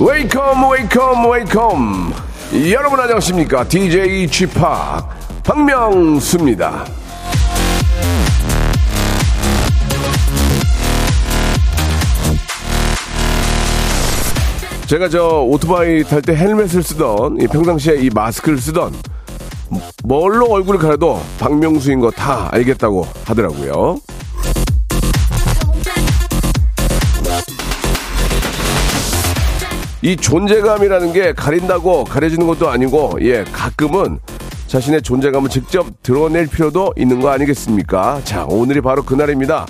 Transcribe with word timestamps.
Welcome, 0.00 0.62
welcome, 0.70 1.26
welcome. 1.28 2.14
여러분 2.72 3.00
안녕하십니까? 3.00 3.66
DJ 3.66 4.28
Chip 4.30 4.54
박명수입니다. 5.42 6.84
제가 14.86 15.08
저 15.08 15.42
오토바이 15.42 16.02
탈 16.04 16.22
때 16.22 16.34
헬멧을 16.34 16.82
쓰던 16.82 17.40
이 17.40 17.46
평상시에 17.46 17.96
이 17.96 18.10
마스크를 18.10 18.58
쓰던 18.58 18.94
뭘로 20.04 20.46
얼굴을 20.46 20.80
가려도 20.80 21.20
박명수인 21.38 22.00
거 22.00 22.10
다 22.10 22.48
알겠다고 22.52 23.06
하더라고요. 23.24 23.98
이 30.02 30.16
존재감이라는 30.16 31.12
게 31.12 31.32
가린다고 31.32 32.04
가려지는 32.04 32.46
것도 32.46 32.68
아니고 32.68 33.18
예 33.22 33.44
가끔은 33.44 34.18
자신의 34.66 35.02
존재감을 35.02 35.48
직접 35.50 35.86
드러낼 36.02 36.46
필요도 36.46 36.94
있는 36.96 37.20
거 37.20 37.30
아니겠습니까? 37.30 38.20
자 38.24 38.44
오늘이 38.44 38.80
바로 38.80 39.02
그날입니다. 39.02 39.66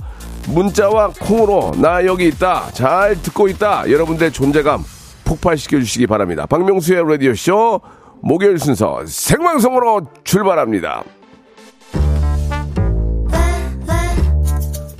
문자와 0.48 1.12
콩으로 1.20 1.72
나 1.76 2.04
여기 2.04 2.26
있다 2.28 2.70
잘 2.72 3.20
듣고 3.22 3.48
있다 3.48 3.90
여러분들의 3.90 4.32
존재감 4.32 4.84
폭발시켜 5.24 5.78
주시기 5.78 6.06
바랍니다. 6.06 6.46
박명수의 6.46 7.04
라디오 7.08 7.34
쇼 7.34 7.80
목요일 8.22 8.58
순서 8.58 9.00
생방송으로 9.06 10.02
출발합니다. 10.24 11.04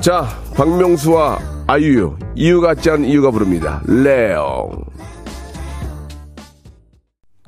자, 0.01 0.29
박명수와 0.55 1.39
아이유, 1.67 2.17
이유 2.37 2.61
같지 2.61 2.89
않은 2.91 3.05
이유가 3.05 3.31
부릅니다. 3.31 3.83
레옹. 3.87 4.98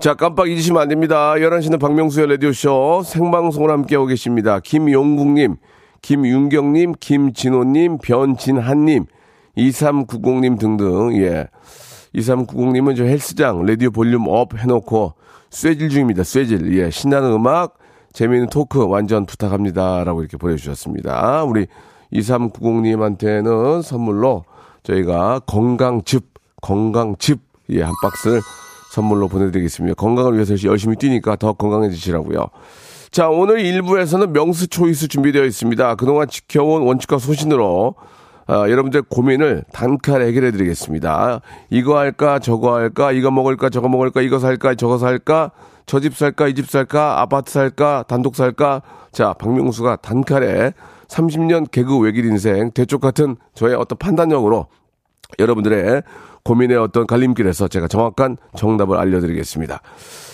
자, 0.01 0.15
깜빡 0.15 0.49
잊으시면 0.49 0.81
안 0.81 0.89
됩니다. 0.89 1.35
11시는 1.35 1.79
박명수의 1.79 2.29
라디오쇼 2.29 3.03
생방송을 3.05 3.71
함께하고 3.71 4.07
계십니다. 4.07 4.59
김용국님, 4.59 5.57
김윤경님, 6.01 6.95
김진호님, 6.99 7.99
변진한님, 7.99 9.05
2390님 9.59 10.59
등등, 10.59 11.15
예. 11.23 11.49
2390님은 12.15 12.97
저 12.97 13.05
헬스장 13.05 13.67
라디오 13.67 13.91
볼륨 13.91 14.27
업 14.27 14.59
해놓고 14.59 15.13
쇠질 15.51 15.91
중입니다. 15.91 16.25
쇠질. 16.25 16.75
예. 16.79 16.89
신나는 16.89 17.33
음악, 17.33 17.77
재미있는 18.15 18.49
토크 18.49 18.83
완전 18.87 19.27
부탁합니다. 19.27 20.05
라고 20.05 20.23
이렇게 20.23 20.39
보내주셨습니다. 20.39 21.45
우리 21.45 21.67
2390님한테는 22.15 23.83
선물로 23.83 24.45
저희가 24.83 25.41
건강즙, 25.41 26.25
건강즙, 26.63 27.41
예, 27.69 27.83
한 27.83 27.93
박스를 28.03 28.41
선물로 28.91 29.29
보내드리겠습니다. 29.29 29.95
건강을 29.95 30.35
위해서 30.35 30.55
열심히 30.65 30.97
뛰니까 30.97 31.37
더 31.37 31.53
건강해지시라고요. 31.53 32.47
자, 33.13 33.29
오늘 33.29 33.59
1부에서는 33.63 34.31
명수 34.31 34.67
초이스 34.69 35.07
준비되어 35.09 35.45
있습니다. 35.45 35.95
그동안 35.95 36.29
지켜온 36.29 36.83
원칙과 36.83 37.19
소신으로 37.19 37.95
어, 38.49 38.55
여러분들 38.69 39.03
고민을 39.03 39.63
단칼에 39.73 40.27
해결해 40.27 40.51
드리겠습니다. 40.51 41.41
이거 41.71 41.99
할까, 41.99 42.41
저거 42.41 42.75
할까, 42.75 43.13
이거 43.13 43.31
먹을까, 43.31 43.71
저거 43.71 43.89
먹을까, 43.89 44.23
이거 44.23 44.41
살까, 44.41 44.75
저거 44.75 44.99
살까, 44.99 45.53
저 45.87 46.01
집 46.01 46.17
살까, 46.17 46.49
이 46.49 46.55
집 46.55 46.69
살까, 46.69 47.21
아파트 47.21 47.53
살까, 47.53 48.07
단독 48.09 48.35
살까. 48.35 48.83
자, 49.13 49.35
박명수가 49.35 49.97
단칼에 49.97 50.73
30년 51.07 51.71
개그 51.71 51.97
외길 51.99 52.25
인생, 52.25 52.73
대쪽 52.73 53.01
같은 53.01 53.37
저의 53.55 53.77
어떤 53.77 53.99
판단력으로 53.99 54.67
여러분들의 55.39 56.03
고민의 56.45 56.77
어떤 56.77 57.07
갈림길에서 57.07 57.69
제가 57.69 57.89
정확한 57.89 58.37
정답을 58.57 58.97
알려드리겠습니다. 58.97 59.81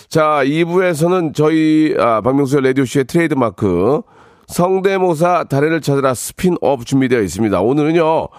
자, 0.07 0.41
2부에서는 0.43 1.33
저희, 1.33 1.95
아, 1.99 2.21
박명수의 2.21 2.63
라디오쇼의 2.63 3.05
트레이드 3.05 3.33
마크, 3.33 4.01
성대모사 4.47 5.45
달인을 5.45 5.81
찾아라 5.81 6.13
스핀오프 6.13 6.85
준비되어 6.85 7.21
있습니다. 7.21 7.59
오늘은요, 7.59 8.29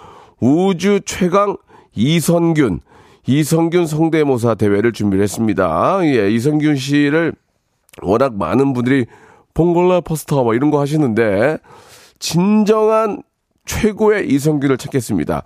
우주 0.40 1.00
최강 1.04 1.56
이선균, 1.94 2.80
이성균 3.26 3.86
성대모사 3.86 4.54
대회를 4.54 4.92
준비를 4.92 5.22
했습니다. 5.22 5.98
예, 6.04 6.30
이성균 6.30 6.76
씨를 6.76 7.34
워낙 8.00 8.34
많은 8.36 8.72
분들이 8.72 9.04
봉골라 9.52 10.00
퍼스터 10.02 10.44
뭐 10.44 10.54
이런 10.54 10.70
거 10.70 10.80
하시는데, 10.80 11.58
진정한 12.18 13.22
최고의 13.66 14.28
이성균을 14.30 14.78
찾겠습니다. 14.78 15.42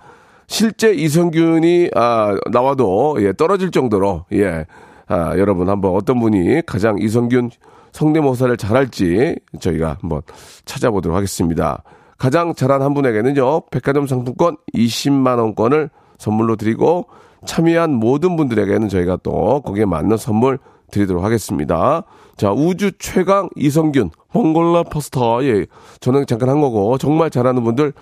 실제 0.53 0.93
이성균이, 0.93 1.89
아, 1.95 2.37
나와도, 2.51 3.17
예, 3.21 3.33
떨어질 3.33 3.71
정도로, 3.71 4.25
예, 4.33 4.67
아, 5.07 5.35
여러분 5.39 5.67
한번 5.67 5.95
어떤 5.95 6.19
분이 6.19 6.61
가장 6.67 6.99
이성균 6.99 7.49
성대모사를 7.91 8.55
잘할지 8.57 9.35
저희가 9.59 9.97
한번 9.99 10.21
찾아보도록 10.65 11.17
하겠습니다. 11.17 11.81
가장 12.19 12.53
잘한 12.53 12.83
한 12.83 12.93
분에게는요, 12.93 13.61
백화점 13.71 14.05
상품권 14.05 14.57
20만원권을 14.75 15.89
선물로 16.19 16.55
드리고, 16.55 17.07
참여한 17.47 17.91
모든 17.91 18.35
분들에게는 18.37 18.89
저희가 18.89 19.17
또 19.23 19.59
거기에 19.61 19.85
맞는 19.85 20.17
선물 20.17 20.59
드리도록 20.91 21.23
하겠습니다. 21.23 22.03
자, 22.37 22.51
우주 22.51 22.91
최강 22.99 23.49
이성균, 23.55 24.11
몽골라 24.31 24.83
퍼스터. 24.83 25.43
예, 25.45 25.65
저는 25.99 26.27
잠깐 26.27 26.49
한 26.49 26.61
거고, 26.61 26.99
정말 26.99 27.31
잘하는 27.31 27.63
분들, 27.63 27.93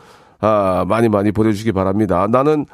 아, 0.41 0.85
많이 0.87 1.07
많이 1.07 1.31
보내주시기 1.31 1.71
바랍니다. 1.71 2.27
나는 2.29 2.65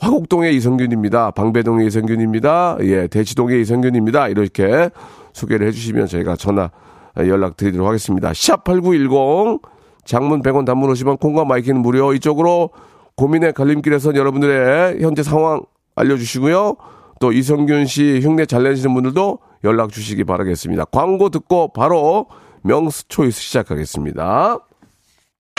화곡동의 0.00 0.54
이성균입니다. 0.56 1.32
방배동의 1.32 1.86
이성균입니다. 1.86 2.78
예, 2.80 3.06
대치동의 3.06 3.60
이성균입니다. 3.62 4.28
이렇게 4.28 4.90
소개를 5.32 5.66
해주시면 5.68 6.06
저희가 6.06 6.36
전화 6.36 6.70
연락 7.18 7.56
드리도록 7.56 7.86
하겠습니다. 7.86 8.30
샵8910 8.32 9.60
장문 10.04 10.42
100원 10.42 10.64
단문 10.64 10.92
50원 10.92 11.20
콩과 11.20 11.44
마이케이는 11.44 11.80
무료 11.80 12.12
이쪽으로 12.14 12.70
고민의 13.16 13.52
갈림길에서 13.52 14.14
여러분들의 14.14 15.02
현재 15.02 15.22
상황 15.22 15.62
알려주시고요. 15.94 16.76
또 17.20 17.32
이선균 17.32 17.86
씨 17.86 18.20
흉내 18.22 18.46
잘 18.46 18.64
내시는 18.64 18.94
분들도 18.94 19.38
연락 19.64 19.92
주시기 19.92 20.24
바라겠습니다. 20.24 20.86
광고 20.86 21.28
듣고 21.28 21.72
바로 21.72 22.26
명수 22.62 23.08
초이스 23.08 23.40
시작하겠습니다. 23.40 24.58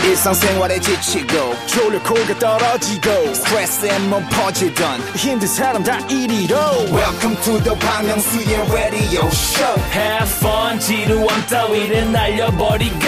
일상생활에 0.04 0.80
지치고, 0.80 1.56
졸려 1.66 2.02
코가 2.04 2.38
떨어지고, 2.38 3.34
스트레스에 3.34 4.00
몸 4.10 4.24
퍼지던, 4.30 5.00
힘든 5.16 5.48
사람 5.48 5.84
다 5.84 5.98
이리로. 6.08 6.56
welcome 6.92 7.36
to 7.42 7.58
the 7.64 7.74
Park 7.80 8.08
Myung-soo's 8.08 8.74
radio 8.74 9.26
show 9.32 9.80
Have 9.94 10.30
fun 10.38 10.80
지루함 10.80 11.28
따위를 11.50 12.12
날려버리고 12.12 13.00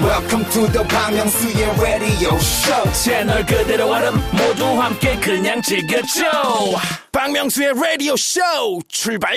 welcome 0.00 0.44
to 0.50 0.66
the 0.72 0.88
Bang 0.88 1.16
Myung-soo's 1.16 1.80
radio 1.80 2.34
show 2.36 2.92
채널 2.92 3.44
그대로 3.44 3.90
얼음 3.92 4.14
모두 4.32 4.64
함께 4.80 5.16
그냥 5.20 5.60
즐겨줘 5.60 6.22
박명수의 7.12 7.74
라디오 7.74 8.16
쇼 8.16 8.40
출발! 8.88 9.36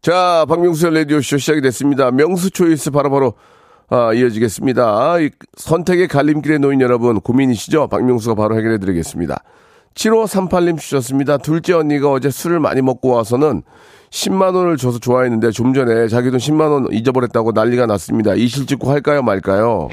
자, 0.00 0.46
박명수의 0.48 0.94
라디오쇼 0.94 1.38
시작이 1.38 1.60
됐습니다. 1.60 2.10
명수 2.12 2.50
초이스 2.50 2.90
바로바로 2.90 3.34
아, 3.90 4.12
이어지겠습니다. 4.12 5.20
이 5.20 5.30
선택의 5.56 6.08
갈림길에 6.08 6.58
놓인 6.58 6.80
여러분 6.80 7.20
고민이시죠? 7.20 7.88
박명수가 7.88 8.34
바로 8.34 8.56
해결해 8.56 8.78
드리겠습니다. 8.78 9.42
7538님 9.94 10.78
주셨습니다. 10.78 11.38
둘째 11.38 11.72
언니가 11.72 12.10
어제 12.10 12.30
술을 12.30 12.60
많이 12.60 12.82
먹고 12.82 13.08
와서는 13.08 13.62
10만 14.10 14.54
원을 14.54 14.76
줘서 14.76 14.98
좋아했는데 14.98 15.50
좀 15.50 15.72
전에 15.74 16.08
자기 16.08 16.30
돈 16.30 16.38
10만 16.38 16.70
원 16.70 16.86
잊어버렸다고 16.92 17.52
난리가 17.52 17.86
났습니다. 17.86 18.34
이실 18.34 18.66
짓고 18.66 18.90
할까요 18.90 19.22
말까요? 19.22 19.88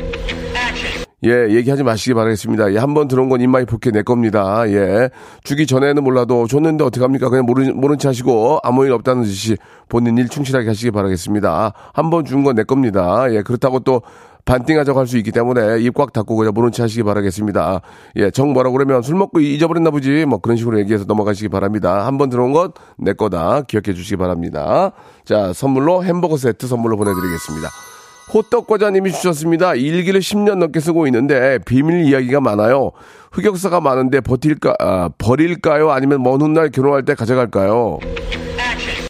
예, 1.24 1.48
얘기하지 1.50 1.84
마시기 1.84 2.14
바라겠습니다. 2.14 2.74
예, 2.74 2.78
한 2.78 2.94
번 2.94 3.08
들어온 3.08 3.30
건 3.30 3.42
in 3.42 3.54
my 3.54 3.66
pocket 3.66 3.92
내 3.92 4.04
겁니다. 4.04 4.64
예. 4.68 5.10
주기 5.44 5.66
전에는 5.66 6.04
몰라도 6.04 6.46
줬는데 6.46 6.84
어떡합니까? 6.84 7.30
그냥 7.30 7.46
모른, 7.46 7.76
모른 7.80 7.98
체 7.98 8.08
하시고 8.10 8.60
아무 8.64 8.86
일 8.86 8.92
없다는 8.92 9.24
듯이 9.24 9.58
본인 9.90 10.18
일 10.18 10.30
충실하게 10.30 10.68
하시기 10.68 10.92
바라겠습니다. 10.92 11.74
한 11.94 12.10
번 12.10 12.26
준 12.26 12.44
건 12.44 12.56
내 12.56 12.64
겁니다. 12.64 13.26
예, 13.32 13.42
그렇다고 13.42 13.80
또 13.80 14.02
반띵하자고 14.46 15.00
할 15.00 15.08
수 15.08 15.18
있기 15.18 15.32
때문에 15.32 15.80
입 15.80 15.94
꽉 15.96 16.14
닫고 16.14 16.36
그냥 16.36 16.54
모른 16.54 16.72
체 16.72 16.84
하시기 16.84 17.02
바라겠습니다. 17.04 17.82
예, 18.18 18.30
정 18.30 18.54
뭐라고 18.54 18.74
그러면 18.78 19.02
술 19.02 19.16
먹고 19.16 19.40
잊어버렸나 19.40 19.90
보지. 19.92 20.26
뭐 20.26 20.38
그런 20.40 20.58
식으로 20.58 20.78
얘기해서 20.80 21.06
넘어가시기 21.06 21.50
바랍니다. 21.50 22.06
한 22.06 22.18
번 22.20 22.30
들어온 22.30 22.52
건 22.54 22.72
내 22.98 23.14
거다. 23.14 23.64
기억해 23.64 23.94
주시기 23.96 24.18
바랍니다. 24.18 24.92
자, 25.26 25.54
선물로 25.54 26.04
햄버거 26.04 26.38
세트 26.38 26.68
선물로 26.68 26.98
보내드리겠습니다. 26.98 27.94
호떡과자님이 28.33 29.12
주셨습니다. 29.12 29.75
일기를 29.75 30.19
10년 30.19 30.56
넘게 30.57 30.80
쓰고 30.80 31.07
있는데 31.07 31.60
비밀 31.60 32.06
이야기가 32.06 32.42
많아요. 32.42 32.92
흑역사가 33.31 33.81
많은데 33.81 34.22
버틸까, 34.22 34.75
아, 34.80 35.10
버릴까요? 35.18 35.92
아니면 35.92 36.24
먼 36.24 36.42
훗날 36.42 36.69
결혼할 36.69 37.04
때 37.04 37.13
가져갈까요? 37.16 38.00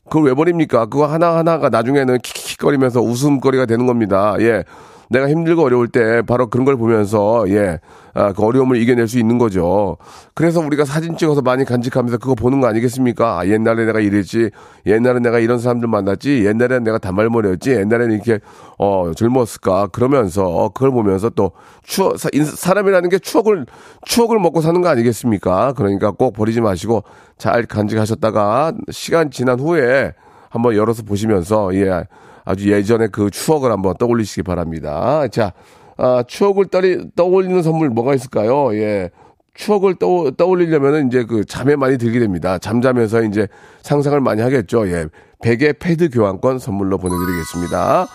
그걸 0.09 0.23
왜 0.23 0.33
버립니까? 0.33 0.85
그거 0.87 1.05
하나하나가 1.07 1.69
나중에는 1.69 2.19
킥킥거리면서 2.19 3.01
웃음거리가 3.01 3.65
되는 3.65 3.85
겁니다. 3.87 4.35
예. 4.39 4.63
내가 5.09 5.29
힘들고 5.29 5.63
어려울 5.63 5.87
때 5.87 6.21
바로 6.21 6.47
그런 6.47 6.65
걸 6.65 6.77
보면서 6.77 7.45
예, 7.49 7.79
아, 8.13 8.31
그 8.31 8.43
어려움을 8.43 8.77
이겨낼 8.77 9.07
수 9.07 9.19
있는 9.19 9.37
거죠. 9.37 9.97
그래서 10.33 10.59
우리가 10.61 10.85
사진 10.85 11.17
찍어서 11.17 11.41
많이 11.41 11.65
간직하면서 11.65 12.17
그거 12.17 12.33
보는 12.33 12.61
거 12.61 12.67
아니겠습니까? 12.67 13.39
아, 13.39 13.47
옛날에 13.47 13.85
내가 13.85 13.99
이랬지, 13.99 14.51
옛날에 14.85 15.19
내가 15.19 15.39
이런 15.39 15.59
사람들 15.59 15.87
만났지, 15.87 16.45
옛날에 16.45 16.79
내가 16.79 16.97
단발머리였지, 16.97 17.71
옛날에는 17.71 18.15
이렇게 18.15 18.39
어 18.77 19.11
젊었을까 19.15 19.87
그러면서 19.87 20.71
그걸 20.73 20.91
보면서 20.91 21.29
또 21.29 21.51
추억 21.83 22.17
사람이라는 22.17 23.09
게 23.09 23.19
추억을 23.19 23.65
추억을 24.05 24.39
먹고 24.39 24.61
사는 24.61 24.79
거 24.81 24.89
아니겠습니까? 24.89 25.73
그러니까 25.73 26.11
꼭 26.11 26.33
버리지 26.33 26.61
마시고 26.61 27.03
잘 27.37 27.65
간직하셨다가 27.65 28.73
시간 28.91 29.29
지난 29.29 29.59
후에 29.59 30.13
한번 30.49 30.75
열어서 30.75 31.03
보시면서 31.03 31.75
예. 31.75 32.05
아주 32.45 32.71
예전의 32.71 33.09
그 33.11 33.29
추억을 33.31 33.71
한번 33.71 33.95
떠올리시기 33.97 34.43
바랍니다. 34.43 35.27
자, 35.29 35.53
아, 35.97 36.23
추억을 36.27 36.65
떠리, 36.67 37.09
떠올리는 37.15 37.61
선물 37.61 37.89
뭐가 37.89 38.13
있을까요? 38.13 38.73
예. 38.75 39.09
추억을 39.55 39.95
떠, 39.95 40.31
떠올리려면은 40.31 41.07
이제 41.07 41.23
그 41.23 41.45
잠에 41.45 41.75
많이 41.75 41.97
들게 41.97 42.19
됩니다. 42.19 42.57
잠자면서 42.57 43.23
이제 43.23 43.47
상상을 43.81 44.19
많이 44.19 44.41
하겠죠. 44.41 44.87
예. 44.89 45.07
베개 45.41 45.73
패드 45.79 46.09
교환권 46.09 46.59
선물로 46.59 46.97
보내드리겠습니다. 46.97 48.07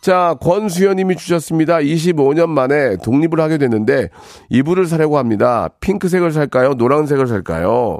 자, 0.00 0.36
권수현 0.40 0.96
님이 0.96 1.16
주셨습니다. 1.16 1.78
25년 1.78 2.48
만에 2.48 2.96
독립을 2.96 3.40
하게 3.40 3.58
됐는데 3.58 4.08
이불을 4.48 4.86
사려고 4.86 5.18
합니다. 5.18 5.68
핑크색을 5.80 6.32
살까요? 6.32 6.74
노란색을 6.74 7.26
살까요? 7.26 7.98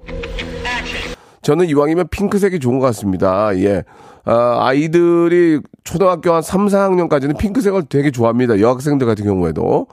저는 1.43 1.67
이왕이면 1.67 2.09
핑크색이 2.09 2.61
좋은 2.61 2.79
것 2.79 2.87
같습니다. 2.87 3.55
예. 3.59 3.85
아, 4.29 4.59
아이들이 4.67 5.61
초등학교 5.85 6.35
한 6.35 6.43
3, 6.43 6.67
4학년까지는 6.67 7.39
핑크색을 7.39 7.85
되게 7.89 8.11
좋아합니다. 8.11 8.61
여학생들 8.61 9.07
같은 9.07 9.25
경우에도. 9.25 9.87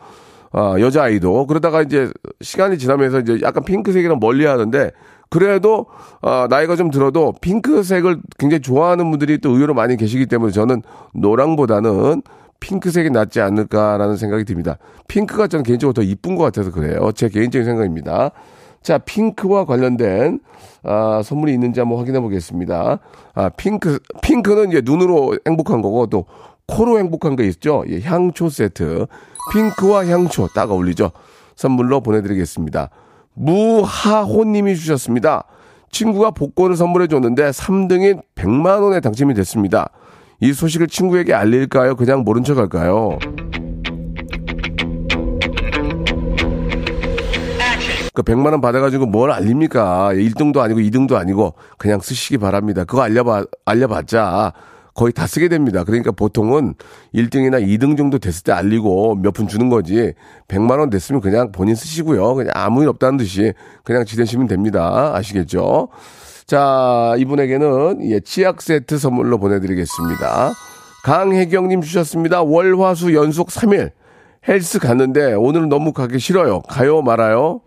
아, 0.52 0.76
여자아이도. 0.78 1.48
그러다가 1.48 1.82
이제 1.82 2.12
시간이 2.42 2.78
지나면서 2.78 3.22
이제 3.22 3.40
약간 3.44 3.64
핑크색이랑 3.64 4.20
멀리 4.20 4.46
하는데 4.46 4.92
그래도 5.30 5.86
아, 6.22 6.48
나이가 6.50 6.76
좀 6.76 6.92
들어도 6.92 7.34
핑크색을 7.40 8.20
굉장히 8.38 8.62
좋아하는 8.62 9.10
분들이 9.10 9.38
또 9.38 9.52
의외로 9.52 9.74
많이 9.74 9.96
계시기 9.96 10.26
때문에 10.26 10.52
저는 10.52 10.82
노랑보다는 11.14 12.22
핑크색이 12.60 13.12
낫지 13.12 13.40
않을까라는 13.40 14.18
생각이 14.18 14.44
듭니다. 14.44 14.78
핑크가 15.08 15.48
저는 15.48 15.64
개인적으로 15.64 15.94
더 15.94 16.02
이쁜 16.02 16.36
것 16.36 16.44
같아서 16.44 16.72
그래요. 16.72 17.12
제 17.14 17.30
개인적인 17.30 17.64
생각입니다. 17.64 18.32
자, 18.86 19.00
핑크와 19.00 19.66
관련된 19.66 20.40
아, 20.84 21.22
선물이 21.26 21.52
있는지 21.52 21.80
한번 21.80 21.98
확인해 21.98 22.20
보겠습니다. 22.20 23.00
아, 23.34 23.50
핑크, 23.50 23.98
핑크는 24.22 24.70
이제 24.70 24.84
눈으로 24.86 25.40
행복한 25.48 25.82
거고 25.82 26.06
또 26.06 26.26
코로 26.68 27.00
행복한 27.00 27.36
거 27.36 27.42
있죠? 27.46 27.84
예, 27.90 28.00
향초 28.02 28.50
세트. 28.50 29.08
핑크와 29.52 30.06
향초 30.06 30.50
딱 30.54 30.70
어울리죠? 30.70 31.10
선물로 31.56 32.02
보내드리겠습니다. 32.02 32.92
무하호님이 33.34 34.76
주셨습니다. 34.76 35.46
친구가 35.90 36.30
복권을 36.32 36.76
선물해 36.76 37.08
줬는데 37.08 37.50
3등인 37.50 38.22
100만 38.36 38.84
원에 38.84 39.00
당첨이 39.00 39.34
됐습니다. 39.34 39.90
이 40.42 40.54
소식을 40.54 40.90
친구에게 40.90 41.34
알릴까요? 41.34 41.96
그냥 41.96 42.24
모른 42.24 42.44
척 42.44 42.60
할까요? 42.60 43.18
그 48.16 48.24
100만 48.24 48.52
원 48.52 48.62
받아가지고 48.62 49.06
뭘 49.06 49.32
알립니까? 49.32 50.12
1등도 50.14 50.60
아니고 50.60 50.80
2등도 50.80 51.16
아니고 51.16 51.54
그냥 51.78 52.00
쓰시기 52.00 52.38
바랍니다. 52.38 52.86
그거 52.86 53.02
알려봐, 53.04 53.46
알려봤자 53.66 54.54
거의 54.94 55.12
다 55.12 55.28
쓰게 55.28 55.50
됩니다. 55.50 55.84
그러니까 55.84 56.12
보통은 56.12 56.76
1등이나 57.14 57.62
2등 57.62 57.98
정도 57.98 58.18
됐을 58.18 58.44
때 58.44 58.54
알리고 58.54 59.16
몇 59.16 59.34
푼 59.34 59.48
주는 59.50 59.68
거지 59.70 60.14
100만 60.48 60.80
원 60.80 60.90
됐으면 60.90 61.20
그냥 61.20 61.52
본인 61.52 61.76
쓰시고요. 61.76 62.34
그냥 62.36 62.52
아무 62.56 62.82
일 62.82 62.88
없다는 62.88 63.18
듯이 63.18 63.54
그냥 63.84 64.06
지내시면 64.06 64.48
됩니다. 64.48 65.12
아시겠죠? 65.14 65.90
자, 66.48 67.14
이분에게는 67.18 68.10
예, 68.10 68.20
치약 68.22 68.62
세트 68.62 68.98
선물로 68.98 69.38
보내드리겠습니다. 69.40 70.54
강혜경님 71.04 71.82
주셨습니다. 71.82 72.44
월화수 72.44 73.14
연속 73.14 73.50
3일 73.50 73.92
헬스 74.48 74.80
갔는데 74.80 75.34
오늘은 75.34 75.70
너무 75.70 75.92
가기 75.94 76.20
싫어요. 76.20 76.62
가요 76.62 77.02
말아요? 77.02 77.62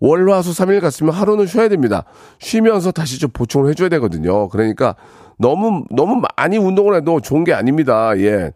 월화수 0.00 0.50
3일 0.50 0.80
갔으면 0.80 1.12
하루는 1.14 1.46
쉬어야 1.46 1.68
됩니다. 1.68 2.04
쉬면서 2.40 2.90
다시 2.90 3.20
좀 3.20 3.30
보충을 3.30 3.68
해줘야 3.70 3.88
되거든요. 3.90 4.48
그러니까 4.48 4.96
너무, 5.38 5.84
너무 5.90 6.20
많이 6.36 6.56
운동을 6.58 6.96
해도 6.96 7.20
좋은 7.20 7.44
게 7.44 7.52
아닙니다. 7.52 8.12
예. 8.18 8.50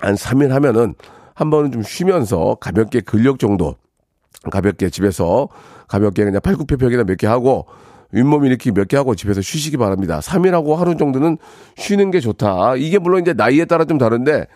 한 0.00 0.14
3일 0.16 0.48
하면은 0.48 0.94
한 1.34 1.48
번은 1.48 1.72
좀 1.72 1.82
쉬면서 1.82 2.56
가볍게 2.60 3.00
근력 3.00 3.38
정도 3.38 3.76
가볍게 4.50 4.90
집에서 4.90 5.48
가볍게 5.88 6.24
그냥 6.24 6.40
팔굽혀펴기나 6.42 7.04
몇 7.04 7.16
개 7.16 7.26
하고 7.26 7.66
윗몸 8.10 8.44
일으키기 8.44 8.72
몇 8.72 8.88
개 8.88 8.96
하고 8.98 9.14
집에서 9.14 9.40
쉬시기 9.40 9.78
바랍니다. 9.78 10.18
3일하고 10.20 10.74
하루 10.74 10.96
정도는 10.96 11.38
쉬는 11.76 12.10
게 12.10 12.20
좋다. 12.20 12.76
이게 12.76 12.98
물론 12.98 13.22
이제 13.22 13.32
나이에 13.32 13.64
따라 13.64 13.84
좀 13.86 13.96
다른데 13.96 14.46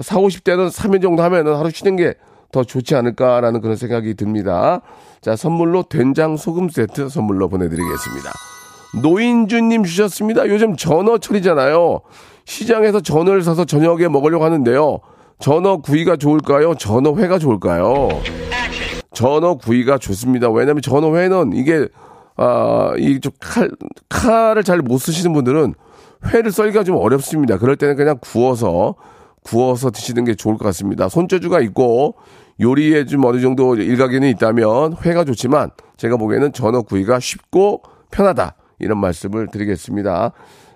4, 0.00 0.16
50대는 0.16 0.70
3일 0.70 1.02
정도 1.02 1.22
하면은 1.22 1.56
하루 1.56 1.70
쉬는 1.70 1.96
게 1.96 2.14
더 2.50 2.64
좋지 2.64 2.94
않을까라는 2.96 3.60
그런 3.60 3.76
생각이 3.76 4.14
듭니다. 4.14 4.80
자, 5.20 5.36
선물로 5.36 5.84
된장 5.84 6.36
소금 6.36 6.68
세트 6.68 7.08
선물로 7.08 7.48
보내드리겠습니다. 7.48 8.30
노인주님 9.02 9.84
주셨습니다. 9.84 10.48
요즘 10.48 10.76
전어철이잖아요. 10.76 12.00
시장에서 12.46 13.00
전어를 13.00 13.42
사서 13.42 13.66
저녁에 13.66 14.08
먹으려고 14.08 14.44
하는데요. 14.44 15.00
전어 15.38 15.76
구이가 15.78 16.16
좋을까요? 16.16 16.74
전어 16.74 17.14
회가 17.16 17.38
좋을까요? 17.38 18.08
전어 19.12 19.54
구이가 19.56 19.98
좋습니다. 19.98 20.48
왜냐면 20.50 20.80
전어 20.80 21.14
회는 21.16 21.52
이게, 21.54 21.86
아, 22.36 22.94
이좀 22.96 23.32
칼, 23.40 23.70
칼을 24.08 24.64
잘 24.64 24.80
못 24.80 24.98
쓰시는 24.98 25.34
분들은 25.34 25.74
회를 26.32 26.50
썰기가 26.50 26.82
좀 26.84 26.96
어렵습니다. 26.96 27.58
그럴 27.58 27.76
때는 27.76 27.94
그냥 27.96 28.16
구워서 28.20 28.94
구워서 29.48 29.90
드시는 29.90 30.24
게 30.24 30.34
좋을 30.34 30.58
것 30.58 30.64
같습니다. 30.66 31.08
손재주가 31.08 31.60
있고 31.60 32.16
요리에 32.60 33.06
좀 33.06 33.24
어느 33.24 33.40
정도 33.40 33.76
일가견이 33.76 34.28
있다면 34.30 34.96
회가 35.04 35.24
좋지만 35.24 35.70
제가 35.96 36.16
보기에는 36.16 36.52
전어 36.52 36.82
구이가 36.82 37.18
쉽고 37.18 37.82
편하다. 38.10 38.54
이런 38.80 38.98
말씀을 38.98 39.48
드리겠습니다. 39.48 40.32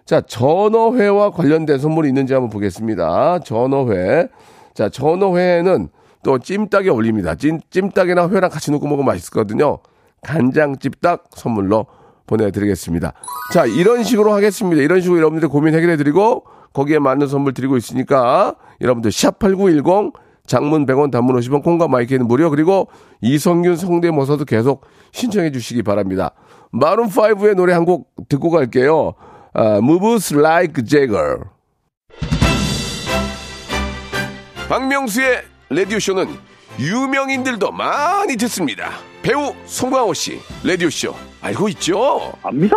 자, 0.06 0.20
전어회와 0.22 1.30
관련된 1.30 1.78
선물이 1.78 2.08
있는지 2.08 2.32
한번 2.32 2.50
보겠습니다. 2.50 3.40
전어회. 3.40 4.28
자, 4.74 4.88
전어회는 4.88 5.88
또 6.24 6.38
찜닭에 6.38 6.88
올립니다. 6.88 7.34
찜, 7.34 7.60
찜닭이나 7.70 8.28
회랑 8.30 8.50
같이 8.50 8.70
넣고 8.70 8.86
먹으면 8.86 9.06
맛있거든요. 9.06 9.78
간장 10.22 10.78
찜닭 10.78 11.24
선물로 11.34 11.86
보내드리겠습니다. 12.26 13.12
자, 13.52 13.66
이런 13.66 14.02
식으로 14.02 14.32
하겠습니다. 14.32 14.82
이런 14.82 15.00
식으로 15.00 15.18
여러분들 15.18 15.48
고민 15.48 15.74
해결해드리고 15.74 16.44
거기에 16.72 16.98
맞는 16.98 17.26
선물 17.26 17.52
드리고 17.54 17.76
있으니까 17.76 18.54
여러분들 18.80 19.10
샵8910 19.10 20.12
장문 20.46 20.86
100원 20.86 21.10
단문 21.10 21.36
50원 21.38 21.62
콩과 21.62 21.88
마이크는 21.88 22.26
무료 22.26 22.50
그리고 22.50 22.88
이성균 23.20 23.76
성대모사도 23.76 24.44
계속 24.44 24.84
신청해 25.12 25.52
주시기 25.52 25.82
바랍니다. 25.82 26.32
마룬5의 26.74 27.54
노래 27.54 27.72
한 27.74 27.84
곡 27.84 28.10
듣고 28.28 28.50
갈게요. 28.50 29.12
아, 29.54 29.76
Moves 29.78 30.34
Like 30.34 30.84
Jagger 30.84 31.36
박명수의 34.68 35.42
라디오쇼는 35.70 36.26
유명인들도 36.78 37.70
많이 37.72 38.36
듣습니다. 38.36 38.90
배우 39.22 39.52
송강호 39.66 40.14
씨 40.14 40.40
라디오쇼 40.64 41.14
알고 41.42 41.68
있죠? 41.70 42.32
압니다. 42.42 42.76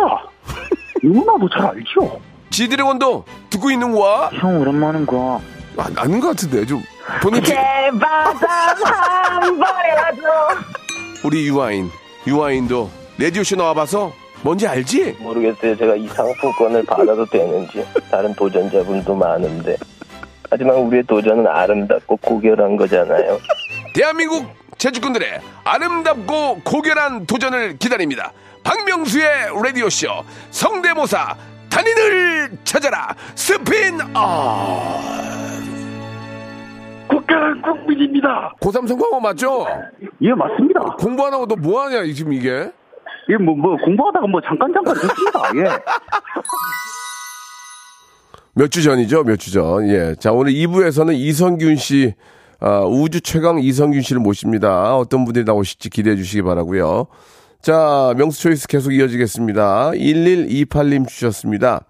누구나도 1.02 1.48
잘 1.50 1.66
알죠. 1.66 2.20
지드래곤도 2.50 3.24
듣고 3.50 3.70
있는 3.70 3.92
거야? 3.92 4.30
형 4.34 4.60
오랜만인 4.60 5.06
거. 5.06 5.40
아, 5.76 5.88
아는 5.96 6.20
것 6.20 6.28
같은데 6.28 6.64
좀 6.64 6.82
본인 7.22 7.42
제발 7.44 8.00
한 8.00 9.40
번이라도 9.58 10.22
우리 11.24 11.46
유아인 11.48 11.90
유아인도 12.26 12.90
라디오 13.18 13.42
쇼 13.42 13.56
나와봐서 13.56 14.12
뭔지 14.42 14.66
알지? 14.66 15.16
모르겠어요. 15.20 15.76
제가 15.76 15.96
이 15.96 16.06
상품권을 16.08 16.84
받아도 16.84 17.24
되는지. 17.26 17.84
다른 18.10 18.34
도전자분도 18.34 19.14
많은데. 19.14 19.76
하지만 20.50 20.76
우리의 20.76 21.02
도전은 21.04 21.46
아름답고 21.46 22.16
고결한 22.18 22.76
거잖아요. 22.76 23.38
대한민국 23.94 24.46
제주꾼들의 24.78 25.40
아름답고 25.64 26.60
고결한 26.64 27.26
도전을 27.26 27.78
기다립니다. 27.78 28.32
박명수의 28.62 29.48
라디오쇼 29.64 30.08
성대모사 30.50 31.34
단인을 31.80 32.50
찾아라 32.64 33.14
아 34.14 34.98
국가는 37.08 37.60
국민입니다. 37.62 38.54
고3 38.60 38.88
성공한 38.88 39.10
거 39.10 39.20
맞죠? 39.20 39.66
예, 40.22 40.32
맞습니다. 40.32 40.80
공부 40.98 41.26
안 41.26 41.34
하고 41.34 41.46
너 41.46 41.54
뭐 41.56 41.82
하냐 41.84 42.02
지금 42.14 42.32
이게 42.32 42.70
예, 43.28 43.36
뭐, 43.36 43.54
뭐, 43.56 43.76
공부하다가 43.84 44.26
뭐 44.26 44.40
잠깐 44.40 44.72
잠깐 44.72 44.94
됐습니다. 44.94 45.40
예. 45.56 45.64
몇 48.54 48.68
주 48.70 48.82
전이죠 48.82 49.24
몇 49.24 49.36
주 49.36 49.52
전. 49.52 49.86
예. 49.90 50.14
자 50.18 50.32
오늘 50.32 50.52
2부에서는 50.52 51.14
이성균 51.14 51.76
씨 51.76 52.14
아, 52.58 52.80
우주 52.86 53.20
최강 53.20 53.58
이성균 53.60 54.00
씨를 54.00 54.22
모십니다. 54.22 54.96
어떤 54.96 55.26
분들이 55.26 55.44
나오실지 55.44 55.90
기대해 55.90 56.16
주시기 56.16 56.40
바라고요. 56.42 57.06
자 57.70 58.14
명수 58.16 58.42
초이스 58.42 58.68
계속 58.68 58.92
이어지겠습니다. 58.94 59.90
1128님 59.90 61.08
주셨습니다. 61.08 61.80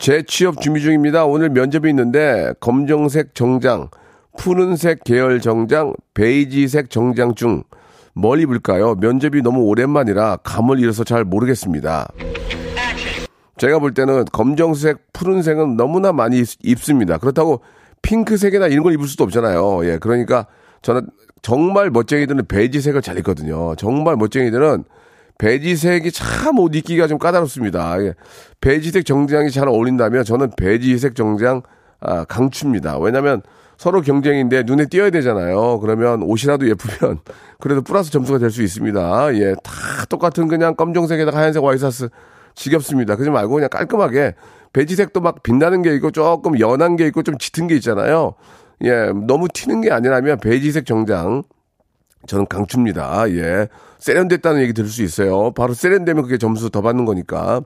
재취업 0.00 0.60
준비 0.60 0.80
중입니다. 0.80 1.24
오늘 1.24 1.50
면접이 1.50 1.88
있는데 1.90 2.52
검정색 2.58 3.32
정장, 3.36 3.90
푸른색 4.36 5.04
계열 5.04 5.40
정장, 5.40 5.94
베이지색 6.14 6.90
정장 6.90 7.36
중 7.36 7.62
뭘 8.16 8.40
입을까요? 8.40 8.96
면접이 8.96 9.40
너무 9.42 9.60
오랜만이라 9.66 10.38
감을 10.42 10.80
잃어서 10.80 11.04
잘 11.04 11.22
모르겠습니다. 11.24 12.08
제가 13.56 13.78
볼 13.78 13.94
때는 13.94 14.24
검정색, 14.32 15.12
푸른색은 15.12 15.76
너무나 15.76 16.12
많이 16.12 16.38
입- 16.40 16.58
입습니다. 16.64 17.18
그렇다고 17.18 17.60
핑크색이나 18.02 18.66
이런 18.66 18.82
걸 18.82 18.92
입을 18.94 19.06
수도 19.06 19.22
없잖아요. 19.22 19.86
예, 19.86 19.98
그러니까 19.98 20.46
저는 20.82 21.06
정말 21.40 21.90
멋쟁이들은 21.90 22.46
베이지색을 22.46 23.00
잘 23.00 23.16
입거든요. 23.18 23.76
정말 23.76 24.16
멋쟁이들은 24.16 24.82
베이지색이 25.38 26.12
참 26.12 26.58
옷 26.58 26.74
입기가 26.74 27.06
좀 27.06 27.18
까다롭습니다. 27.18 28.02
예. 28.04 28.14
베이지색 28.60 29.04
정장이 29.06 29.50
잘 29.50 29.68
어울린다면 29.68 30.24
저는 30.24 30.50
베이지색 30.56 31.14
정장 31.14 31.62
아, 32.00 32.24
강추입니다. 32.24 32.98
왜냐면 32.98 33.42
서로 33.76 34.00
경쟁인데 34.02 34.62
눈에 34.64 34.86
띄어야 34.86 35.10
되잖아요. 35.10 35.80
그러면 35.80 36.22
옷이라도 36.22 36.68
예쁘면 36.68 37.18
그래도 37.60 37.82
플러스 37.82 38.10
점수가 38.12 38.38
될 38.38 38.50
수 38.50 38.62
있습니다. 38.62 39.34
예, 39.36 39.54
다 39.64 39.72
똑같은 40.08 40.46
그냥 40.48 40.76
검정색에다가 40.76 41.36
하얀색 41.38 41.62
와이셔츠 41.64 42.08
지겹습니다. 42.54 43.16
그러지 43.16 43.30
말고 43.30 43.54
그냥 43.54 43.68
깔끔하게 43.70 44.34
베지색도 44.72 45.20
막 45.20 45.42
빛나는 45.42 45.82
게 45.82 45.94
있고 45.96 46.10
조금 46.12 46.58
연한 46.60 46.94
게 46.96 47.06
있고 47.08 47.22
좀 47.24 47.36
짙은 47.38 47.66
게 47.66 47.74
있잖아요. 47.76 48.34
예, 48.82 49.10
너무 49.26 49.48
튀는 49.52 49.80
게 49.80 49.90
아니라면 49.90 50.38
베지색 50.38 50.86
정장 50.86 51.42
저는 52.26 52.46
강추입니다. 52.46 53.30
예. 53.30 53.68
세련됐다는 53.98 54.62
얘기 54.62 54.72
들을 54.72 54.88
수 54.88 55.02
있어요. 55.02 55.52
바로 55.52 55.74
세련되면 55.74 56.22
그게 56.24 56.38
점수 56.38 56.70
더 56.70 56.82
받는 56.82 57.04
거니까. 57.04 57.62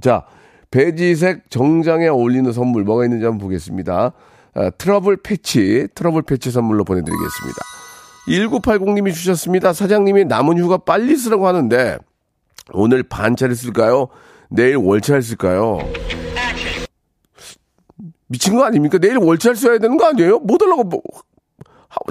자, 0.00 0.24
베지색 0.70 1.50
정장에 1.50 2.08
어울리는 2.08 2.50
선물 2.52 2.84
뭐가 2.84 3.04
있는지 3.04 3.24
한번 3.24 3.38
보겠습니다. 3.40 4.12
아, 4.54 4.70
트러블 4.70 5.16
패치, 5.18 5.88
트러블 5.94 6.22
패치 6.22 6.50
선물로 6.50 6.84
보내드리겠습니다. 6.84 7.58
1980님이 8.28 9.12
주셨습니다. 9.14 9.72
사장님이 9.72 10.24
남은 10.26 10.58
휴가 10.58 10.76
빨리 10.76 11.16
쓰라고 11.16 11.46
하는데 11.46 11.96
오늘 12.72 13.02
반차를 13.02 13.54
쓸까요? 13.54 14.08
내일 14.50 14.76
월차를 14.76 15.22
쓸까요? 15.22 15.78
미친 18.26 18.56
거 18.56 18.64
아닙니까? 18.64 18.98
내일 18.98 19.16
월차를 19.16 19.56
써야 19.56 19.78
되는 19.78 19.96
거 19.96 20.06
아니에요? 20.06 20.38
못 20.40 20.58
뭐, 20.84 21.00
하- 21.14 21.22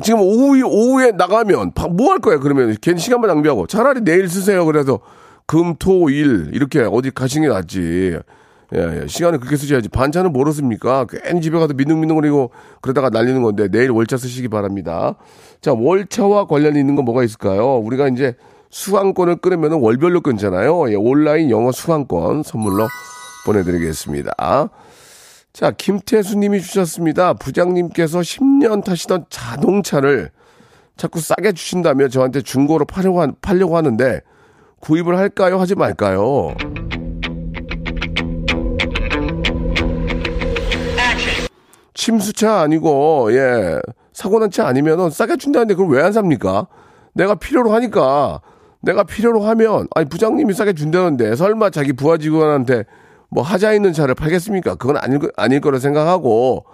지금 0.03 0.21
오후에, 0.21 0.61
오후에 0.63 1.11
나가면 1.11 1.73
뭐 1.91 2.11
할 2.11 2.19
거야 2.19 2.39
그러면? 2.39 2.75
괜히 2.81 2.99
시간만 2.99 3.27
낭비하고. 3.27 3.67
차라리 3.67 4.01
내일 4.01 4.27
쓰세요. 4.29 4.65
그래서 4.65 4.99
금, 5.45 5.75
토, 5.77 6.09
일 6.09 6.49
이렇게 6.53 6.81
어디 6.81 7.11
가시는 7.11 7.47
게 7.47 7.53
낫지. 7.53 8.19
예, 8.75 9.01
예. 9.03 9.07
시간을 9.07 9.39
그렇게 9.39 9.55
쓰셔야지. 9.55 9.87
반찬은 9.89 10.33
뭐로 10.33 10.51
씁니까? 10.51 11.05
괜히 11.09 11.41
집에 11.41 11.57
가서 11.57 11.73
미능미능거리고 11.73 12.51
그러다가 12.81 13.09
날리는 13.09 13.41
건데 13.41 13.69
내일 13.69 13.91
월차 13.91 14.17
쓰시기 14.17 14.49
바랍니다. 14.49 15.15
자 15.61 15.73
월차와 15.73 16.47
관련이 16.47 16.77
있는 16.77 16.95
건 16.97 17.05
뭐가 17.05 17.23
있을까요? 17.23 17.77
우리가 17.77 18.09
이제 18.09 18.35
수강권을 18.69 19.37
끊으면 19.37 19.73
월별로 19.73 20.19
끊잖아요. 20.19 20.91
예, 20.91 20.95
온라인 20.95 21.49
영어 21.49 21.71
수강권 21.71 22.43
선물로 22.43 22.87
보내드리겠습니다 23.45 24.33
자, 25.57 25.71
김태수 25.71 26.37
님이 26.37 26.61
주셨습니다. 26.61 27.33
부장님께서 27.33 28.19
10년 28.19 28.83
타시던 28.83 29.25
자동차를 29.31 30.29
자꾸 30.97 31.19
싸게 31.19 31.53
주신다며 31.53 32.09
저한테 32.09 32.41
중고로 32.41 32.85
팔려고, 32.85 33.21
한- 33.21 33.33
팔려고 33.41 33.75
하는데 33.75 34.21
구입을 34.81 35.17
할까요? 35.17 35.59
하지 35.59 35.73
말까요? 35.73 36.53
침수차 41.93 42.61
아니고, 42.61 43.29
예, 43.33 43.79
사고난 44.13 44.51
차 44.51 44.67
아니면은 44.67 45.09
싸게 45.09 45.37
준다는데 45.37 45.73
그걸 45.75 45.95
왜 45.97 46.03
안 46.03 46.11
삽니까? 46.11 46.67
내가 47.13 47.35
필요로 47.35 47.73
하니까, 47.73 48.41
내가 48.81 49.03
필요로 49.03 49.41
하면, 49.41 49.87
아니, 49.95 50.07
부장님이 50.07 50.53
싸게 50.53 50.73
준다는데, 50.73 51.35
설마 51.35 51.71
자기 51.71 51.93
부하 51.93 52.17
직원한테 52.17 52.83
뭐 53.29 53.43
하자 53.43 53.73
있는 53.73 53.93
차를 53.93 54.15
팔겠습니까? 54.15 54.75
그건 54.75 54.97
아닐, 54.97 55.19
거- 55.19 55.29
아닐 55.35 55.59
거라 55.61 55.79
생각하고, 55.79 56.65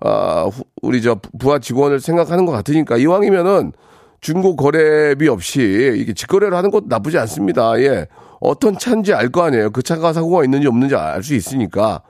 아, 0.00 0.44
후- 0.50 0.64
우리 0.82 1.02
저 1.02 1.16
부하 1.38 1.58
직원을 1.58 2.00
생각하는 2.00 2.46
것 2.46 2.52
같으니까, 2.52 2.96
이왕이면은 2.96 3.72
중고 4.20 4.56
거래비 4.56 5.28
없이 5.28 5.94
이게 5.96 6.12
직거래를 6.12 6.56
하는 6.56 6.70
것도 6.70 6.86
나쁘지 6.88 7.18
않습니다. 7.18 7.78
예. 7.80 8.06
어떤 8.40 8.76
차인지 8.78 9.12
알 9.14 9.30
거 9.30 9.42
아니에요. 9.42 9.70
그 9.70 9.82
차가 9.82 10.12
사고가 10.12 10.44
있는지 10.44 10.66
없는지 10.66 10.94
알 10.96 11.22
수 11.22 11.34
있으니까. 11.34 12.02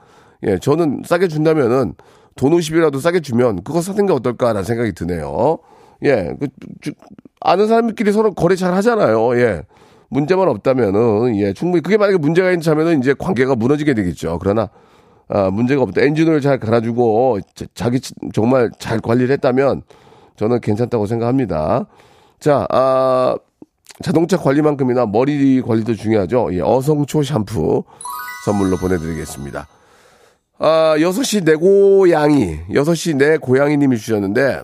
예, 0.46 0.58
저는 0.58 1.02
싸게 1.04 1.28
준다면은 1.28 1.94
돈 2.36 2.52
50이라도 2.52 3.00
싸게 3.00 3.20
주면 3.20 3.62
그거 3.64 3.82
사는 3.82 4.06
게 4.06 4.12
어떨까라는 4.12 4.62
생각이 4.62 4.92
드네요. 4.92 5.58
예, 6.04 6.34
그, 6.38 6.48
주- 6.80 6.92
아는 7.40 7.66
사람끼리 7.66 8.12
서로 8.12 8.32
거래 8.32 8.54
잘 8.56 8.72
하잖아요. 8.74 9.38
예. 9.40 9.62
문제만 10.08 10.48
없다면은, 10.48 11.36
예, 11.36 11.52
충분히, 11.52 11.82
그게 11.82 11.96
만약에 11.96 12.18
문제가 12.18 12.48
있는 12.50 12.60
차면은 12.62 13.00
이제 13.00 13.14
관계가 13.18 13.54
무너지게 13.56 13.94
되겠죠. 13.94 14.38
그러나, 14.40 14.70
아, 15.28 15.50
문제가 15.50 15.82
없다. 15.82 16.00
엔진오일 16.02 16.40
잘 16.40 16.58
갈아주고, 16.58 17.40
자- 17.74 17.90
치- 17.90 18.14
정말 18.32 18.70
잘 18.78 19.00
관리를 19.00 19.30
했다면 19.32 19.82
저는 20.36 20.60
괜찮다고 20.60 21.06
생각합니다. 21.06 21.86
자, 22.40 22.66
아, 22.70 23.36
자동차 24.02 24.38
관리만큼이나 24.38 25.04
머리 25.06 25.60
관리도 25.60 25.94
중요하죠. 25.94 26.50
예, 26.52 26.60
어성초 26.62 27.22
샴푸 27.24 27.84
선물로 28.46 28.76
보내드리겠습니다. 28.78 29.66
아, 30.60 30.94
6시 30.98 31.44
내 31.44 31.54
고양이, 31.54 32.60
6시 32.70 33.16
내 33.16 33.36
고양이 33.36 33.76
님이 33.76 33.98
주셨는데, 33.98 34.62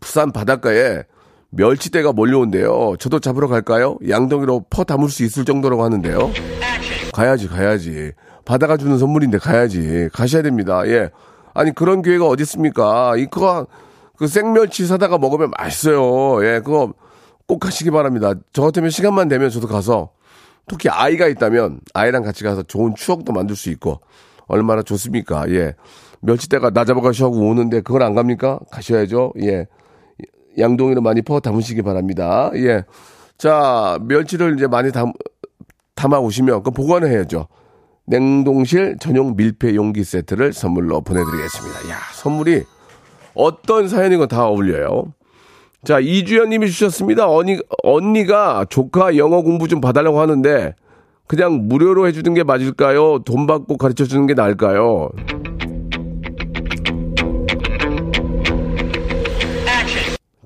부산 0.00 0.32
바닷가에 0.32 1.04
멸치대가 1.52 2.12
몰려온대요. 2.12 2.96
저도 2.98 3.20
잡으러 3.20 3.46
갈까요? 3.46 3.98
양동이로 4.08 4.64
퍼 4.70 4.84
담을 4.84 5.08
수 5.10 5.22
있을 5.22 5.44
정도라고 5.44 5.84
하는데요. 5.84 6.30
가야지, 7.12 7.46
가야지. 7.46 8.12
바다가 8.44 8.76
주는 8.78 8.96
선물인데 8.98 9.38
가야지. 9.38 10.08
가셔야 10.12 10.42
됩니다. 10.42 10.82
예. 10.86 11.10
아니, 11.54 11.74
그런 11.74 12.00
기회가 12.00 12.26
어디 12.26 12.42
있습니까? 12.42 13.14
이, 13.16 13.26
그거, 13.26 13.66
그 14.16 14.26
생멸치 14.26 14.86
사다가 14.86 15.18
먹으면 15.18 15.50
맛있어요. 15.58 16.44
예, 16.46 16.60
그거 16.60 16.94
꼭 17.46 17.60
가시기 17.60 17.90
바랍니다. 17.90 18.32
저 18.54 18.62
같으면 18.62 18.88
시간만 18.88 19.28
되면 19.28 19.50
저도 19.50 19.68
가서, 19.68 20.10
특히 20.66 20.88
아이가 20.88 21.26
있다면 21.28 21.80
아이랑 21.92 22.22
같이 22.22 22.44
가서 22.44 22.62
좋은 22.62 22.94
추억도 22.94 23.32
만들 23.32 23.56
수 23.56 23.68
있고, 23.70 24.00
얼마나 24.46 24.82
좋습니까? 24.82 25.50
예. 25.50 25.74
멸치대가 26.20 26.70
나 26.70 26.86
잡아가시고 26.86 27.28
오는데 27.30 27.82
그걸 27.82 28.02
안 28.02 28.14
갑니까? 28.14 28.60
가셔야죠. 28.70 29.34
예. 29.42 29.66
양동이로 30.58 31.00
많이 31.00 31.22
퍼 31.22 31.40
담으시기 31.40 31.82
바랍니다. 31.82 32.50
예. 32.54 32.84
자, 33.38 33.98
멸치를 34.02 34.54
이제 34.56 34.66
많이 34.66 34.92
담, 34.92 35.12
담아 35.94 36.18
오시면 36.18 36.62
그 36.62 36.70
보관을 36.70 37.10
해야죠. 37.10 37.48
냉동실 38.06 38.96
전용 39.00 39.36
밀폐 39.36 39.74
용기 39.74 40.04
세트를 40.04 40.52
선물로 40.52 41.00
보내드리겠습니다. 41.02 41.90
야, 41.90 41.98
선물이 42.14 42.64
어떤 43.34 43.88
사연이건 43.88 44.28
다 44.28 44.46
어울려요. 44.46 45.14
자, 45.84 45.98
이주연 45.98 46.50
님이 46.50 46.68
주셨습니다. 46.70 47.28
언니, 47.28 47.58
언니가 47.82 48.64
조카 48.68 49.16
영어 49.16 49.42
공부 49.42 49.66
좀 49.66 49.80
봐달라고 49.80 50.20
하는데, 50.20 50.74
그냥 51.26 51.66
무료로 51.68 52.06
해주는 52.06 52.34
게 52.34 52.44
맞을까요? 52.44 53.20
돈 53.24 53.46
받고 53.46 53.78
가르쳐 53.78 54.04
주는 54.04 54.26
게 54.26 54.34
나을까요? 54.34 55.10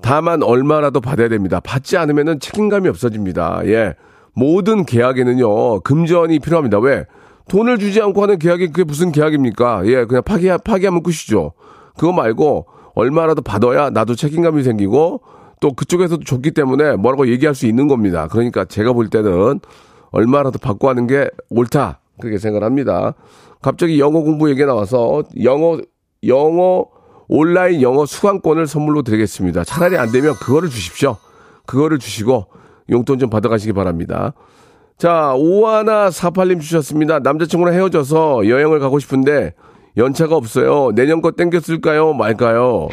다만 0.07 0.41
얼마라도 0.41 1.01
받아야 1.01 1.27
됩니다. 1.27 1.59
받지 1.59 1.97
않으면 1.97 2.39
책임감이 2.39 2.87
없어집니다. 2.87 3.59
예. 3.65 3.93
모든 4.33 4.85
계약에는요, 4.85 5.81
금전이 5.81 6.39
필요합니다. 6.39 6.79
왜? 6.79 7.05
돈을 7.49 7.77
주지 7.77 8.01
않고 8.01 8.23
하는 8.23 8.39
계약이 8.39 8.67
그게 8.67 8.85
무슨 8.85 9.11
계약입니까? 9.11 9.81
예, 9.87 10.05
그냥 10.05 10.23
파기, 10.23 10.49
파기하면 10.63 11.03
끝이죠. 11.03 11.51
그거 11.97 12.13
말고, 12.13 12.67
얼마라도 12.95 13.41
받아야 13.41 13.89
나도 13.89 14.15
책임감이 14.15 14.63
생기고, 14.63 15.23
또 15.59 15.73
그쪽에서도 15.73 16.23
좋기 16.23 16.51
때문에 16.51 16.95
뭐라고 16.95 17.27
얘기할 17.27 17.53
수 17.53 17.65
있는 17.65 17.89
겁니다. 17.89 18.29
그러니까 18.31 18.63
제가 18.63 18.93
볼 18.93 19.09
때는 19.09 19.59
얼마라도 20.11 20.57
받고 20.57 20.87
하는 20.87 21.07
게 21.07 21.29
옳다. 21.49 21.99
그렇게 22.21 22.37
생각을 22.37 22.65
합니다. 22.65 23.13
갑자기 23.61 23.99
영어 23.99 24.21
공부 24.21 24.49
얘기 24.49 24.63
나와서 24.63 25.23
영어 25.43 25.79
영어 26.25 26.85
온라인 27.27 27.81
영어 27.81 28.05
수강권을 28.05 28.67
선물로 28.67 29.01
드리겠습니다. 29.01 29.63
차라리 29.63 29.97
안 29.97 30.11
되면 30.11 30.33
그거를 30.35 30.69
주십시오. 30.69 31.17
그거를 31.65 31.99
주시고 31.99 32.47
용돈 32.89 33.19
좀 33.19 33.29
받아가시기 33.29 33.73
바랍니다. 33.73 34.33
자, 34.97 35.33
오하나 35.35 36.09
사팔님 36.09 36.59
주셨습니다. 36.59 37.19
남자친구랑 37.19 37.75
헤어져서 37.75 38.47
여행을 38.47 38.79
가고 38.79 38.99
싶은데 38.99 39.53
연차가 39.97 40.35
없어요. 40.35 40.91
내년 40.95 41.21
거 41.21 41.31
땡겼을까요? 41.31 42.13
말까요? 42.13 42.87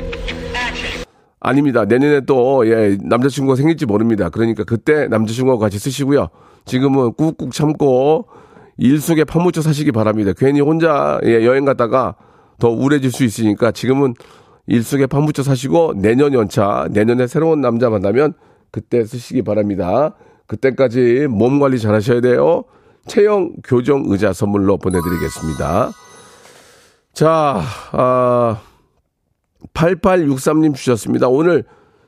아닙니다. 1.41 1.85
내년에 1.85 2.23
또, 2.23 2.67
예, 2.67 2.97
남자친구가 3.03 3.57
생길지 3.57 3.85
모릅니다. 3.87 4.31
그러니까 4.31 4.65
그때 4.65 5.09
남자친구하고 5.09 5.61
같이 5.61 5.79
쓰시고요. 5.79 6.29
지금은 6.65 7.13
꾹꾹 7.13 7.51
참고 7.53 8.27
일 8.79 8.99
속에 8.99 9.25
파묻혀 9.25 9.61
사시기 9.61 9.93
바랍니다. 9.93 10.33
괜히 10.37 10.61
혼자 10.61 11.21
예, 11.25 11.45
여행 11.45 11.67
갔다가 11.67 12.17
더 12.59 12.69
우울해질 12.69 13.11
수 13.11 13.25
있으니까 13.25 13.73
지금은 13.73 14.15
일 14.67 14.83
속에 14.83 15.07
파묻혀 15.07 15.43
사시고 15.43 15.95
내년 15.97 16.33
연차, 16.33 16.89
내년에 16.91 17.27
새로운 17.27 17.61
남자 17.61 17.91
만나면 17.91 18.35
그때 18.71 19.05
쓰시기 19.05 19.43
바랍니다. 19.43 20.15
그때까지 20.47 21.27
몸 21.29 21.61
관리 21.61 21.79
잘 21.79 21.95
하셔야 21.95 22.21
돼요. 22.21 22.65
체형 23.07 23.53
교정 23.65 24.05
의자 24.07 24.33
선물로 24.33 24.79
보내드리겠습니다. 24.79 25.91
자, 27.13 27.63
아, 27.93 28.61
8863님 29.75 30.75
주셨습니다. 30.75 31.29
오늘 31.29 31.65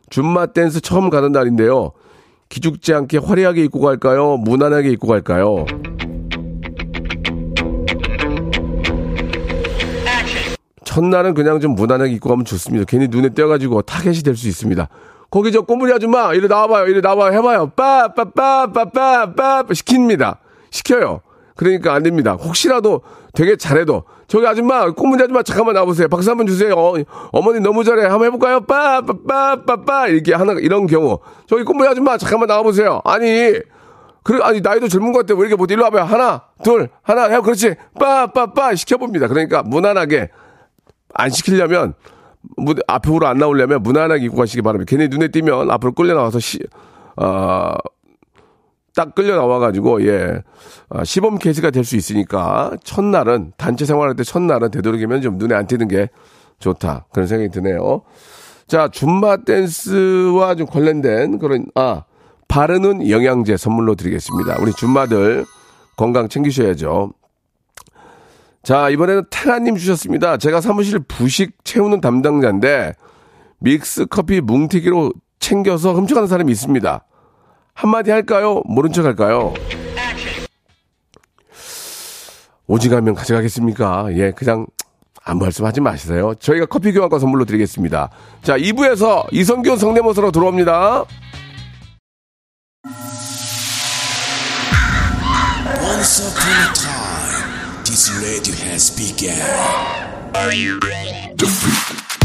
줌마 0.09 0.47
댄스 0.47 0.81
처음 0.81 1.11
가는 1.11 1.33
날인데요. 1.33 1.93
기죽지 2.49 2.95
않게 2.95 3.19
화려하게 3.19 3.65
입고 3.65 3.81
갈까요? 3.81 4.37
무난하게 4.37 4.91
입고 4.91 5.09
갈까요? 5.09 5.67
첫날은 10.91 11.35
그냥 11.35 11.61
좀 11.61 11.75
무난하게 11.75 12.13
입고 12.13 12.29
가면 12.31 12.45
좋습니다. 12.47 12.85
괜히 12.89 13.09
눈에 13.09 13.31
띄어가지고 13.31 13.83
타겟이 13.83 14.23
될 14.23 14.37
수 14.37 14.49
있습니다. 14.49 14.89
거기 15.31 15.51
저 15.51 15.63
꽃무늬 15.63 15.93
아줌마, 15.93 16.33
이리 16.33 16.47
나와봐요. 16.47 16.87
이리 16.87 17.01
나와봐요. 17.01 17.33
해봐요. 17.37 17.67
빠, 17.75 18.09
빠, 18.15 18.25
빠, 18.25 18.67
빠, 18.73 18.85
빠, 18.87 19.27
빠, 19.35 19.63
시킵니다. 19.65 20.37
시켜요. 20.71 21.21
그러니까 21.57 21.93
안 21.95 22.03
됩니다. 22.05 22.33
혹시라도 22.35 23.01
되게 23.35 23.57
잘해도 23.57 24.05
저기 24.29 24.47
아줌마, 24.47 24.89
꽃무늬 24.93 25.25
아줌마 25.25 25.43
잠깐만 25.43 25.75
나와보세요. 25.75 26.09
박수 26.09 26.31
한번 26.31 26.47
주세요. 26.47 26.73
어머니 26.75 27.61
너무 27.61 27.83
잘해. 27.83 28.05
한번 28.07 28.27
해볼까요? 28.27 28.61
빠, 28.61 29.01
빠, 29.01 29.15
빠, 29.27 29.57
빠, 29.67 29.77
빠. 29.85 30.07
이렇게 30.07 30.35
하나, 30.35 30.53
이런 30.53 30.87
경우. 30.87 31.19
저기 31.49 31.65
꼬물이 31.65 31.89
아줌마 31.89 32.17
잠깐만 32.17 32.47
나와보세요. 32.47 33.01
아니, 33.05 33.55
그래, 34.23 34.39
아니, 34.43 34.61
나이도 34.61 34.87
젊은 34.89 35.13
것 35.13 35.21
같아. 35.27 35.35
왜 35.35 35.41
이렇게 35.49 35.57
못 35.57 35.69
일로 35.71 35.83
와봐요. 35.85 36.05
하나, 36.05 36.43
둘, 36.63 36.89
하나, 37.03 37.25
해. 37.25 37.41
그렇지. 37.41 37.75
빠, 37.99 38.27
빠, 38.29 38.53
빠. 38.53 38.75
시켜봅니다. 38.75 39.27
그러니까 39.29 39.63
무난하게 39.65 40.31
안 41.19 41.31
시키려면 41.31 41.95
앞으로 42.87 43.27
안 43.27 43.39
나오려면 43.39 43.83
무난하게 43.83 44.25
입고 44.27 44.37
가시기 44.37 44.63
바랍니다. 44.63 44.89
괜히 44.89 45.09
눈에 45.09 45.29
띄면 45.29 45.71
앞으로 45.71 45.93
끌려 45.93 46.15
나와서 46.15 46.39
시, 46.39 46.59
어, 47.17 47.75
딱 48.95 49.15
끌려 49.15 49.37
나와가지고 49.37 50.07
예 50.07 50.43
아, 50.89 51.05
시범 51.05 51.39
케이스가 51.39 51.71
될 51.71 51.85
수 51.85 51.97
있으니까 51.97 52.73
첫날은 52.83 53.53
단체 53.57 53.85
생활할 53.85 54.17
때 54.17 54.23
첫날은 54.25 54.71
되도록이면 54.71 55.21
좀 55.23 55.37
눈에 55.39 55.55
안 55.55 55.67
띄는 55.67 55.89
게 55.89 56.09
좋다 56.59 57.07
그런 57.13 57.27
생각이 57.27 57.51
드네요. 57.51 58.03
자 58.67 58.89
줌바 58.89 59.45
댄스와 59.45 60.55
좀 60.55 60.67
관련된 60.67 61.39
그런 61.39 61.67
아 61.75 62.05
바르는 62.49 63.11
영양제 63.11 63.57
선물로 63.57 63.97
드리겠습니다. 63.97 64.57
우리 64.61 64.73
줌마들 64.73 65.45
건강 65.97 66.29
챙기셔야죠. 66.29 67.13
자, 68.67 68.89
이번에는 68.89 69.23
테라님 69.31 69.77
주셨습니다. 69.77 70.39
제가 70.39 70.61
사무실 70.61 70.99
부식 70.99 71.53
채우는 71.63 72.01
담당자인데, 72.01 72.95
믹스 73.61 74.07
커피 74.07 74.41
뭉티기로 74.41 75.13
챙겨서 75.39 75.95
훔쳐가는 75.95 76.27
사람이 76.27 76.51
있습니다. 76.51 77.05
한마디 77.75 78.11
할까요? 78.11 78.63
모른 78.65 78.91
척 78.91 79.05
할까요? 79.05 79.55
오지가면 82.67 83.15
가져가겠습니까? 83.15 84.09
예, 84.15 84.33
그냥 84.33 84.67
아무 85.23 85.45
말씀 85.45 85.65
하지 85.65 85.81
마시세요. 85.81 86.35
저희가 86.35 86.67
커피 86.67 86.93
교환권 86.93 87.21
선물로 87.21 87.45
드리겠습니다. 87.45 88.11
자, 88.43 88.59
2부에서 88.59 89.33
이성균 89.33 89.77
성대모사로 89.77 90.33
돌아옵니다. 90.33 91.05
This 97.97 98.13
radio 98.21 98.53
has 98.69 98.91
begun. 98.93 99.41
radio, 100.35 100.77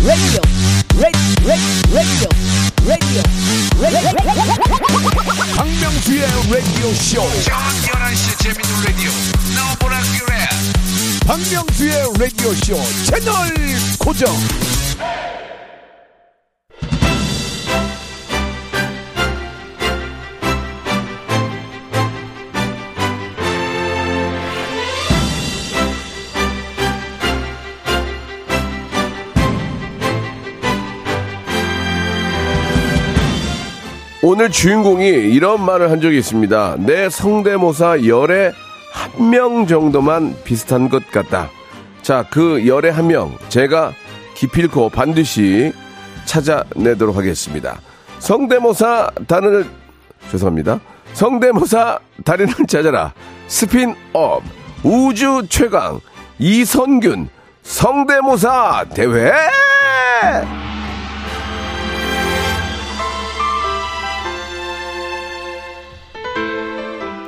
radio, 0.04 0.44
radio, 1.00 1.96
radio, 1.96 2.28
radio. 2.92 3.24
박명수의 5.56 6.28
라디오 6.52 6.94
쇼. 6.94 7.24
저녁 7.46 7.72
11시 7.88 8.44
재밌는 8.44 8.84
라디오. 8.84 9.12
너보라 9.56 9.96
그래. 10.20 10.34
박명수의 11.26 11.96
라디오 12.20 12.54
쇼 12.54 12.76
채널 13.06 13.56
고정. 13.98 14.28
오늘 34.24 34.52
주인공이 34.52 35.08
이런 35.08 35.64
말을 35.66 35.90
한 35.90 36.00
적이 36.00 36.20
있습니다. 36.20 36.76
내 36.80 37.10
성대모사 37.10 38.06
열에 38.06 38.52
한 38.94 39.30
명 39.30 39.66
정도만 39.68 40.36
비슷한 40.44 40.90
것 40.90 41.10
같다. 41.12 41.50
자, 42.02 42.26
그 42.30 42.68
열에 42.68 42.90
한 42.90 43.08
명, 43.08 43.38
제가 43.50 43.94
기필코 44.36 44.90
반드시 44.90 45.72
찾아내도록 46.26 47.16
하겠습니다. 47.16 47.80
성대모사 48.20 49.10
단을, 49.28 49.66
죄송합니다. 50.30 50.80
성대모사 51.14 52.00
달인을 52.26 52.54
찾아라. 52.68 53.14
스핀업, 53.48 54.44
우주 54.84 55.44
최강, 55.50 56.00
이선균, 56.38 57.30
성대모사 57.64 58.86
대회! 58.94 59.32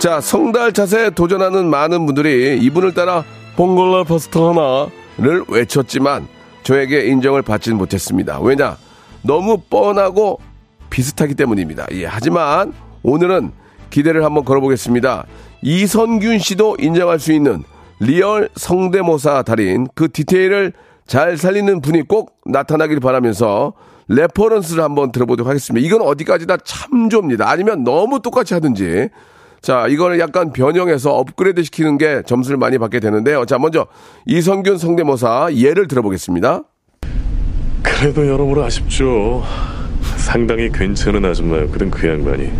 자, 0.03 0.19
성달찾에 0.19 1.11
도전하는 1.11 1.69
많은 1.69 2.05
분들이 2.05 2.59
이분을 2.61 2.93
따라 2.93 3.23
봉골라 3.55 4.03
파스타 4.03 4.49
하나를 4.49 5.45
외쳤지만 5.47 6.27
저에게 6.63 7.05
인정을 7.05 7.41
받지는 7.41 7.77
못했습니다. 7.77 8.41
왜냐? 8.41 8.75
너무 9.21 9.59
뻔하고 9.69 10.41
비슷하기 10.89 11.35
때문입니다. 11.35 11.85
예, 11.93 12.05
하지만 12.05 12.73
오늘은 13.01 13.53
기대를 13.91 14.25
한번 14.25 14.43
걸어보겠습니다. 14.43 15.25
이선균 15.61 16.37
씨도 16.37 16.75
인정할 16.81 17.17
수 17.17 17.31
있는 17.31 17.63
리얼 18.01 18.49
성대모사 18.57 19.43
달인 19.43 19.87
그 19.95 20.11
디테일을 20.11 20.73
잘 21.07 21.37
살리는 21.37 21.79
분이 21.79 22.09
꼭 22.09 22.41
나타나길 22.45 22.99
바라면서 22.99 23.71
레퍼런스를 24.09 24.83
한번 24.83 25.13
들어보도록 25.13 25.47
하겠습니다. 25.47 25.87
이건 25.87 26.01
어디까지나 26.01 26.57
참조입니다. 26.65 27.49
아니면 27.49 27.85
너무 27.85 28.21
똑같이 28.21 28.53
하든지 28.53 29.07
자, 29.63 29.87
이거를 29.87 30.19
약간 30.19 30.51
변형해서 30.51 31.15
업그레이드 31.15 31.63
시키는 31.63 31.97
게 31.97 32.21
점수를 32.25 32.57
많이 32.57 32.77
받게 32.77 32.99
되는데요. 32.99 33.45
자, 33.45 33.57
먼저 33.57 33.87
이성균 34.25 34.77
성대모사 34.77 35.53
예를 35.53 35.87
들어보겠습니다. 35.87 36.63
그래도 37.81 38.27
여러모로 38.27 38.61
아쉽죠. 38.65 39.41
상당히 40.17 40.69
괜찮은 40.69 41.23
아줌마였거든 41.23 41.89
그 41.91 42.05
양반이. 42.09 42.51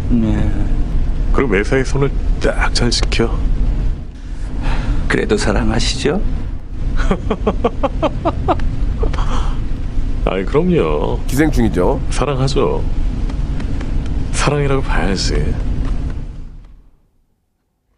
그리고 1.34 1.52
매사에 1.52 1.84
손을 1.84 2.10
딱 2.42 2.74
잘 2.74 2.89
지켜. 2.89 3.38
그래도 5.10 5.36
사랑하시죠? 5.36 6.22
아이 10.26 10.46
그럼요. 10.46 11.20
기생충이죠. 11.28 12.00
사랑하죠. 12.12 12.82
사랑이라고 14.32 14.82
봐야지. 14.84 15.54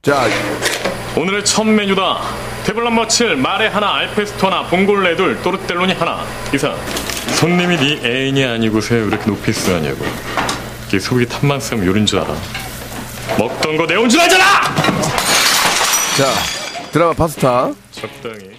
자, 0.05 0.27
오늘의 1.17 1.43
첫 1.43 1.63
메뉴다. 1.63 2.21
태블란 2.63 2.93
머칠, 2.93 3.35
마레 3.35 3.69
하나, 3.69 3.95
알페스토 3.95 4.45
하나, 4.45 4.61
봉골레 4.67 5.15
둘, 5.15 5.41
또르텔로니 5.41 5.93
하나. 5.93 6.23
이상. 6.53 6.75
손님이 7.39 7.75
네 7.75 8.01
애인이 8.07 8.45
아니고서 8.45 8.93
왜 8.93 9.01
이렇게 9.07 9.25
높이 9.25 9.51
쓰냐고. 9.51 10.05
이게 10.87 10.99
속이 10.99 11.25
탐만 11.27 11.59
쓰면 11.59 11.83
요린 11.87 12.05
줄 12.05 12.19
알아. 12.19 12.35
먹던 13.39 13.77
거 13.77 13.87
내온 13.87 14.07
줄 14.07 14.21
알잖아! 14.21 14.43
자, 16.17 16.31
드라마 16.91 17.11
파스타. 17.13 17.71
적당히. 17.89 18.51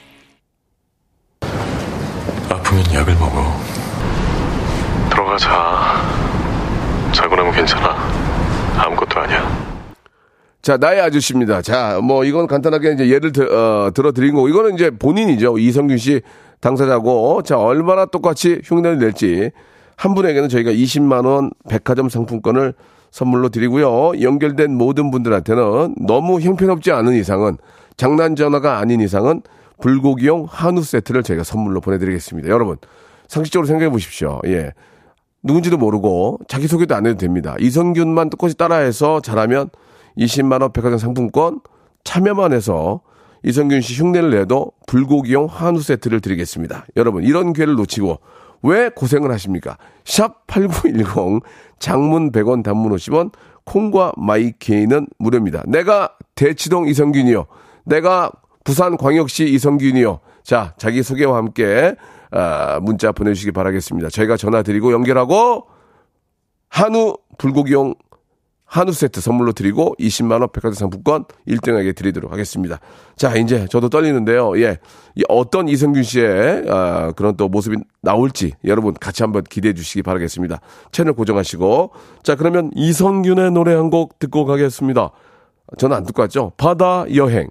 아프면 2.51 2.85
약을 2.93 3.15
먹어. 3.15 3.61
들어가 5.11 5.39
자. 5.39 6.03
자고 7.13 7.37
나면 7.37 7.53
괜찮아. 7.55 7.97
아무것도 8.79 9.21
아니야. 9.21 9.66
자, 10.67 10.77
나의 10.77 11.01
아저씨입니다. 11.01 11.63
자, 11.63 12.01
뭐, 12.03 12.25
이건 12.25 12.49
간단하게 12.49 12.95
이제 12.95 13.09
예를 13.09 13.31
들, 13.31 13.55
어, 13.55 13.93
들어드린 13.95 14.35
거고, 14.35 14.49
이거는 14.49 14.75
이제 14.75 14.91
본인이죠. 14.91 15.59
이성균 15.59 15.97
씨 15.97 16.23
당사자고, 16.59 17.43
자, 17.45 17.57
얼마나 17.57 18.05
똑같이 18.05 18.61
흉내를 18.65 18.99
낼지, 18.99 19.53
한 19.95 20.15
분에게는 20.17 20.49
저희가 20.49 20.73
20만 20.73 21.25
원 21.25 21.53
백화점 21.69 22.09
상품권을 22.09 22.75
선물로 23.13 23.51
드리고요. 23.51 24.21
연결된 24.21 24.77
모든 24.77 25.13
분들한테는 25.13 25.95
너무 26.05 26.41
형편없지 26.41 26.91
않은 26.91 27.15
이상은, 27.15 27.59
장난 27.97 28.35
전화가 28.35 28.79
아닌 28.79 29.01
이상은, 29.01 29.43
불고기용 29.81 30.49
한우 30.51 30.83
세트를 30.83 31.23
저희가 31.23 31.45
선물로 31.45 31.81
보내드리겠습니다. 31.81 32.49
여러분, 32.49 32.77
상식적으로 33.29 33.69
생각해 33.69 33.89
보십시오. 33.89 34.41
예. 34.47 34.73
누군지도 35.45 35.79
모르고 35.79 36.41
자기소개도 36.49 36.93
안 36.97 37.07
해도 37.07 37.19
됩니다. 37.19 37.55
이성균만 37.61 38.31
똑같이 38.31 38.57
따라해서 38.57 39.21
잘하면 39.21 39.71
20만원 40.19 40.73
백화점 40.73 40.99
상품권 40.99 41.61
참여만 42.05 42.53
해서 42.53 43.01
이성균 43.45 43.81
씨 43.81 44.01
흉내를 44.01 44.31
내도 44.31 44.73
불고기용 44.87 45.47
한우 45.47 45.81
세트를 45.81 46.21
드리겠습니다. 46.21 46.87
여러분, 46.97 47.23
이런 47.23 47.53
기회를 47.53 47.75
놓치고 47.75 48.19
왜 48.63 48.89
고생을 48.89 49.31
하십니까? 49.33 49.77
샵 50.05 50.47
8910 50.47 51.43
장문 51.79 52.33
100원 52.33 52.65
단문 52.65 52.93
50원 52.93 53.33
콩과 53.65 54.13
마이케이는 54.17 55.09
무료입니다. 55.19 55.63
내가 55.67 56.11
대치동 56.35 56.89
이성균이요. 56.89 57.47
내가 57.85 58.31
부산 58.65 58.97
광역시 58.97 59.45
이성균이요. 59.45 60.21
자, 60.43 60.75
자기 60.79 61.03
소개와 61.03 61.37
함께 61.37 61.95
아, 62.31 62.81
문자 62.81 63.13
보내주시기 63.13 63.53
바라겠습니다. 63.53 64.09
저희가 64.09 64.37
전화 64.37 64.63
드리고 64.63 64.93
연결하고 64.93 65.67
한우 66.69 67.17
불고기용 67.39 67.95
한우 68.67 68.93
세트 68.93 69.21
선물로 69.21 69.53
드리고 69.53 69.95
20만 69.99 70.33
원 70.41 70.49
백화점 70.53 70.75
상품권 70.75 71.25
1등에게 71.47 71.95
드리도록 71.95 72.33
하겠습니다. 72.33 72.81
자, 73.17 73.35
이제 73.37 73.67
저도 73.71 73.89
떨리는데요. 73.89 74.61
예. 74.61 74.79
이 75.15 75.23
어떤 75.29 75.69
이성균 75.69 76.03
씨의 76.03 76.65
아, 76.69 77.13
그런 77.13 77.37
또 77.37 77.49
모습이 77.49 77.77
나올지 78.03 78.53
여러분 78.65 78.93
같이 78.95 79.23
한번 79.23 79.45
기대해 79.45 79.73
주시기 79.73 80.03
바라겠습니다. 80.03 80.61
채널 80.91 81.15
고정하시고. 81.15 81.93
자, 82.25 82.35
그러면 82.35 82.71
이성균의 82.75 83.53
노래 83.53 83.73
한 83.75 83.87
곡 83.91 84.19
듣고 84.19 84.45
가겠습니다. 84.47 85.11
저는 85.79 85.97
안 85.97 86.05
듣고 86.05 86.23
왔죠? 86.23 86.53
바다 86.57 87.05
여행. 87.15 87.49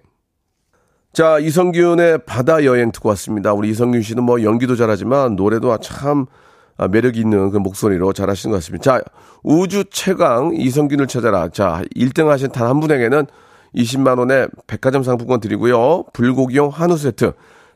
자, 1.14 1.40
이성균의 1.40 2.26
바다 2.26 2.66
여행 2.66 2.92
듣고 2.92 3.08
왔습니다. 3.10 3.54
우리 3.54 3.70
이성균 3.70 4.02
씨는 4.02 4.22
뭐 4.24 4.44
연기도 4.44 4.76
잘하지만 4.76 5.38
노래도 5.38 5.76
참 5.78 6.26
아, 6.26 6.45
매력 6.90 7.16
있는 7.18 7.52
그 7.52 7.58
목소리로 7.58 8.14
잘하시는 8.14 8.52
것 8.52 8.58
같습니다. 8.58 8.84
자, 8.84 9.02
우주 9.44 9.86
최강 9.92 10.52
이성균을 10.56 11.08
찾아라. 11.08 11.50
자, 11.50 11.82
1등 11.96 12.28
하신 12.28 12.50
단 12.52 12.68
한 12.68 12.80
분에게는 12.80 13.28
20만 13.76 14.20
원의 14.20 14.48
백화점 14.68 15.04
상품권 15.04 15.40
드리고요. 15.40 16.04
불고기용 16.14 16.70
한우 16.70 16.98
세트 16.98 17.34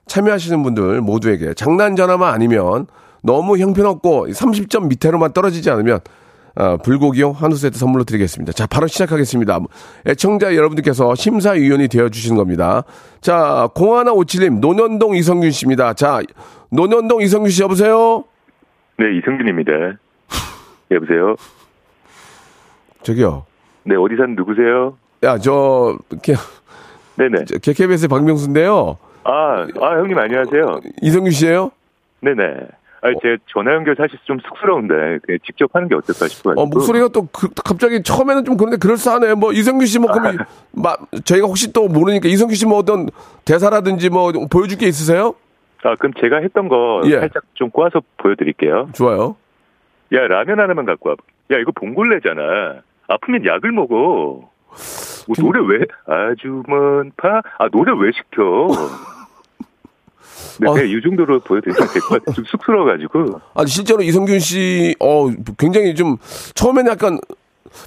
참여하시는 0.07 0.63
분들 0.63 1.01
모두에게 1.01 1.53
장난 1.53 1.95
전화만 1.95 2.33
아니면 2.33 2.87
너무 3.21 3.57
형편없고 3.57 4.27
30점 4.29 4.87
밑으로만 4.87 5.33
떨어지지 5.33 5.69
않으면 5.69 5.99
어, 6.55 6.77
불고기용 6.77 7.33
한우 7.33 7.55
세트 7.55 7.77
선물로 7.77 8.03
드리겠습니다. 8.05 8.53
자, 8.53 8.65
바로 8.65 8.87
시작하겠습니다. 8.87 9.59
애청자 10.07 10.55
여러분들께서 10.55 11.15
심사위원이 11.15 11.87
되어주시는 11.89 12.37
겁니다. 12.37 12.83
자, 13.21 13.69
0157님, 13.75 14.59
노년동 14.59 15.15
이성균 15.15 15.51
씨입니다. 15.51 15.93
자, 15.93 16.21
노년동 16.69 17.21
이성균 17.21 17.51
씨 17.51 17.61
여보세요? 17.61 18.23
네, 18.99 19.15
이승균입니다. 19.17 19.71
여보세요? 20.91 21.35
저기요. 23.03 23.45
네, 23.83 23.95
어디 23.95 24.17
사는 24.17 24.35
누구세요? 24.35 24.97
야, 25.23 25.37
저, 25.37 25.97
K, 26.21 26.35
네네. 27.15 27.45
KBS의 27.61 28.09
박명수인데요. 28.09 28.97
아, 29.23 29.65
아, 29.81 29.91
형님 29.99 30.17
안녕하세요. 30.17 30.81
이성균 31.01 31.31
씨예요 31.31 31.71
네네. 32.19 32.43
아, 33.01 33.07
제 33.21 33.37
전화 33.47 33.73
연결 33.73 33.95
사실 33.95 34.19
좀 34.25 34.37
쑥스러운데 34.45 35.19
그냥 35.23 35.39
직접 35.45 35.69
하는 35.73 35.87
게 35.87 35.95
어떨까 35.95 36.27
싶어가지고. 36.27 36.61
어, 36.61 36.65
목소리가 36.65 37.07
또 37.07 37.25
그, 37.31 37.47
갑자기 37.63 38.03
처음에는 38.03 38.43
좀 38.43 38.57
그런데 38.57 38.75
그럴싸하네. 38.75 39.35
뭐 39.35 39.53
이성균 39.53 39.87
씨뭐 39.87 40.07
그러면 40.11 40.39
마, 40.71 40.97
저희가 41.23 41.47
혹시 41.47 41.71
또 41.71 41.87
모르니까 41.87 42.27
이성균 42.27 42.55
씨뭐 42.55 42.77
어떤 42.77 43.07
대사라든지 43.45 44.09
뭐 44.09 44.33
보여줄 44.49 44.77
게 44.77 44.87
있으세요? 44.87 45.35
아, 45.83 45.95
그럼 45.95 46.13
제가 46.19 46.37
했던 46.37 46.67
거 46.67 47.01
예. 47.05 47.19
살짝 47.19 47.43
좀 47.53 47.69
꼬아서 47.69 48.01
보여드릴게요. 48.17 48.89
좋아요. 48.93 49.35
야, 50.13 50.27
라면 50.27 50.59
하나만 50.59 50.85
갖고 50.85 51.09
와. 51.09 51.15
야, 51.51 51.57
이거 51.57 51.71
봉골레잖아. 51.71 52.81
아프면 53.07 53.45
약을 53.45 53.71
먹어. 53.71 54.49
뭐 55.27 55.35
노래 55.39 55.59
왜, 55.61 55.85
아주 56.05 56.63
먼 56.67 57.11
파, 57.17 57.41
아, 57.57 57.69
노래 57.71 57.91
왜 57.97 58.11
시켜? 58.11 58.67
네, 60.59 60.67
어. 60.67 60.73
그냥 60.73 60.89
이 60.89 61.01
정도로 61.01 61.39
보여드리면 61.39 61.87
될것 61.93 62.09
같아요. 62.09 62.35
좀 62.35 62.45
쑥스러워가지고. 62.45 63.41
아니 63.55 63.67
실제로 63.67 64.01
이성균 64.01 64.39
씨, 64.39 64.95
어 64.99 65.29
굉장히 65.57 65.95
좀 65.95 66.17
처음에는 66.55 66.91
약간 66.91 67.19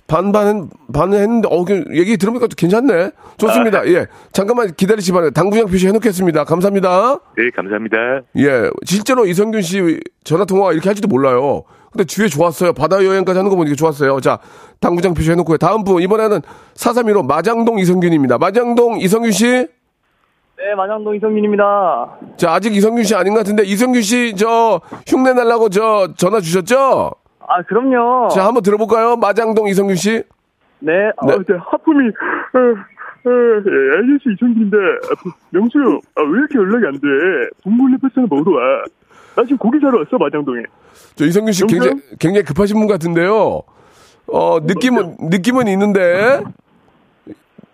반반 0.07 0.71
반했는데 0.93 1.49
어그 1.51 1.85
얘기 1.95 2.17
들으니까 2.17 2.47
또 2.47 2.55
괜찮네. 2.57 3.11
좋습니다. 3.39 3.81
아. 3.81 3.87
예, 3.87 4.07
잠깐만 4.33 4.73
기다리시 4.75 5.13
바래요. 5.13 5.31
당구장 5.31 5.67
표시 5.67 5.87
해 5.89 5.93
놓겠습니다. 5.93 6.45
감사합니다. 6.45 7.19
네, 7.37 7.51
감사합니다. 7.55 7.97
예, 8.39 8.71
실제로 8.85 9.27
이성균 9.27 9.63
씨 9.63 10.01
전화 10.25 10.45
통화 10.45 10.73
이렇게 10.73 10.89
할지도 10.89 11.09
몰라요. 11.09 11.65
근데 11.91 12.05
주에 12.05 12.29
좋았어요. 12.29 12.73
바다 12.73 13.05
여행까지 13.05 13.39
하는 13.39 13.51
거 13.51 13.57
보니까 13.57 13.77
좋았어요. 13.77 14.21
자, 14.21 14.39
당구장 14.81 15.13
표시 15.13 15.31
해 15.31 15.35
놓고요. 15.35 15.59
다음 15.59 15.85
분 15.85 16.01
이번에는 16.03 16.41
431호 16.75 17.27
마장동 17.27 17.79
이성균입니다. 17.79 18.39
마장동 18.39 18.99
이성균 19.01 19.31
씨. 19.31 19.47
네, 19.47 20.75
마장동 20.77 21.17
이성민입니다. 21.17 22.19
자, 22.39 22.53
아직 22.53 22.75
이성균 22.75 23.05
씨 23.05 23.15
아닌 23.15 23.35
것 23.35 23.41
같은데 23.41 23.65
이성균 23.65 24.01
씨 24.03 24.35
저 24.37 24.81
흉내 25.07 25.33
날라고 25.35 25.69
저 25.69 26.09
전화 26.17 26.41
주셨죠? 26.41 27.11
아, 27.55 27.63
그럼요. 27.63 28.29
자, 28.29 28.47
한번 28.47 28.63
들어볼까요? 28.63 29.17
마장동 29.17 29.69
이성균 29.69 29.97
씨. 29.97 30.23
네, 30.81 30.93
네. 30.93 31.11
어, 31.17 31.27
네, 31.39 31.55
하품이, 31.59 32.09
어, 32.09 32.59
어, 32.59 33.31
예, 33.31 33.99
아저씨 33.99 34.35
이성민인데, 34.35 34.77
아, 34.77 35.31
명수, 35.51 35.79
아, 36.17 36.23
왜 36.23 36.39
이렇게 36.39 36.59
연락이 36.59 36.87
안 36.87 36.93
돼? 36.95 37.09
봉골레 37.63 37.97
패스나 38.03 38.27
먹으러 38.29 38.57
와. 38.57 38.85
나 39.37 39.43
지금 39.45 39.59
고기 39.59 39.79
사러 39.81 39.99
왔어, 39.99 40.19
마장동에. 40.19 40.63
저 41.15 41.25
이성균 41.25 41.53
씨 41.53 41.63
여보세요? 41.63 41.81
굉장히, 41.83 42.03
굉장히 42.19 42.45
급하신 42.45 42.79
분 42.79 42.87
같은데요. 42.89 43.63
어, 44.27 44.59
느낌은, 44.63 45.17
느낌은 45.31 45.69
있는데. 45.69 46.43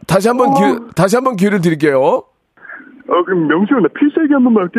다시 0.07 0.29
한번 0.29 0.55
기회, 0.55 0.75
다시 0.95 1.17
한 1.17 1.25
번 1.25 1.37
기회를 1.37 1.61
드릴게요. 1.61 2.01
어, 2.03 3.25
그럼 3.25 3.47
명수, 3.47 3.75
나 3.75 3.89
필살기 3.89 4.33
한 4.35 4.45
번만 4.45 4.65
할게. 4.65 4.79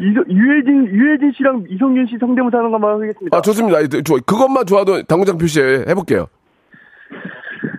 유해진, 0.00 0.86
유해진 0.86 1.32
씨랑 1.36 1.64
이성균 1.68 2.06
씨 2.06 2.16
성대모사 2.18 2.58
하는 2.58 2.70
것만 2.70 2.94
하겠습니다. 3.02 3.36
아, 3.36 3.40
좋습니다. 3.40 3.80
이, 3.80 3.88
좋아. 4.02 4.18
그것만 4.26 4.66
좋아도 4.66 5.02
당구장 5.02 5.38
표시해. 5.38 5.84
해볼게요. 5.88 6.26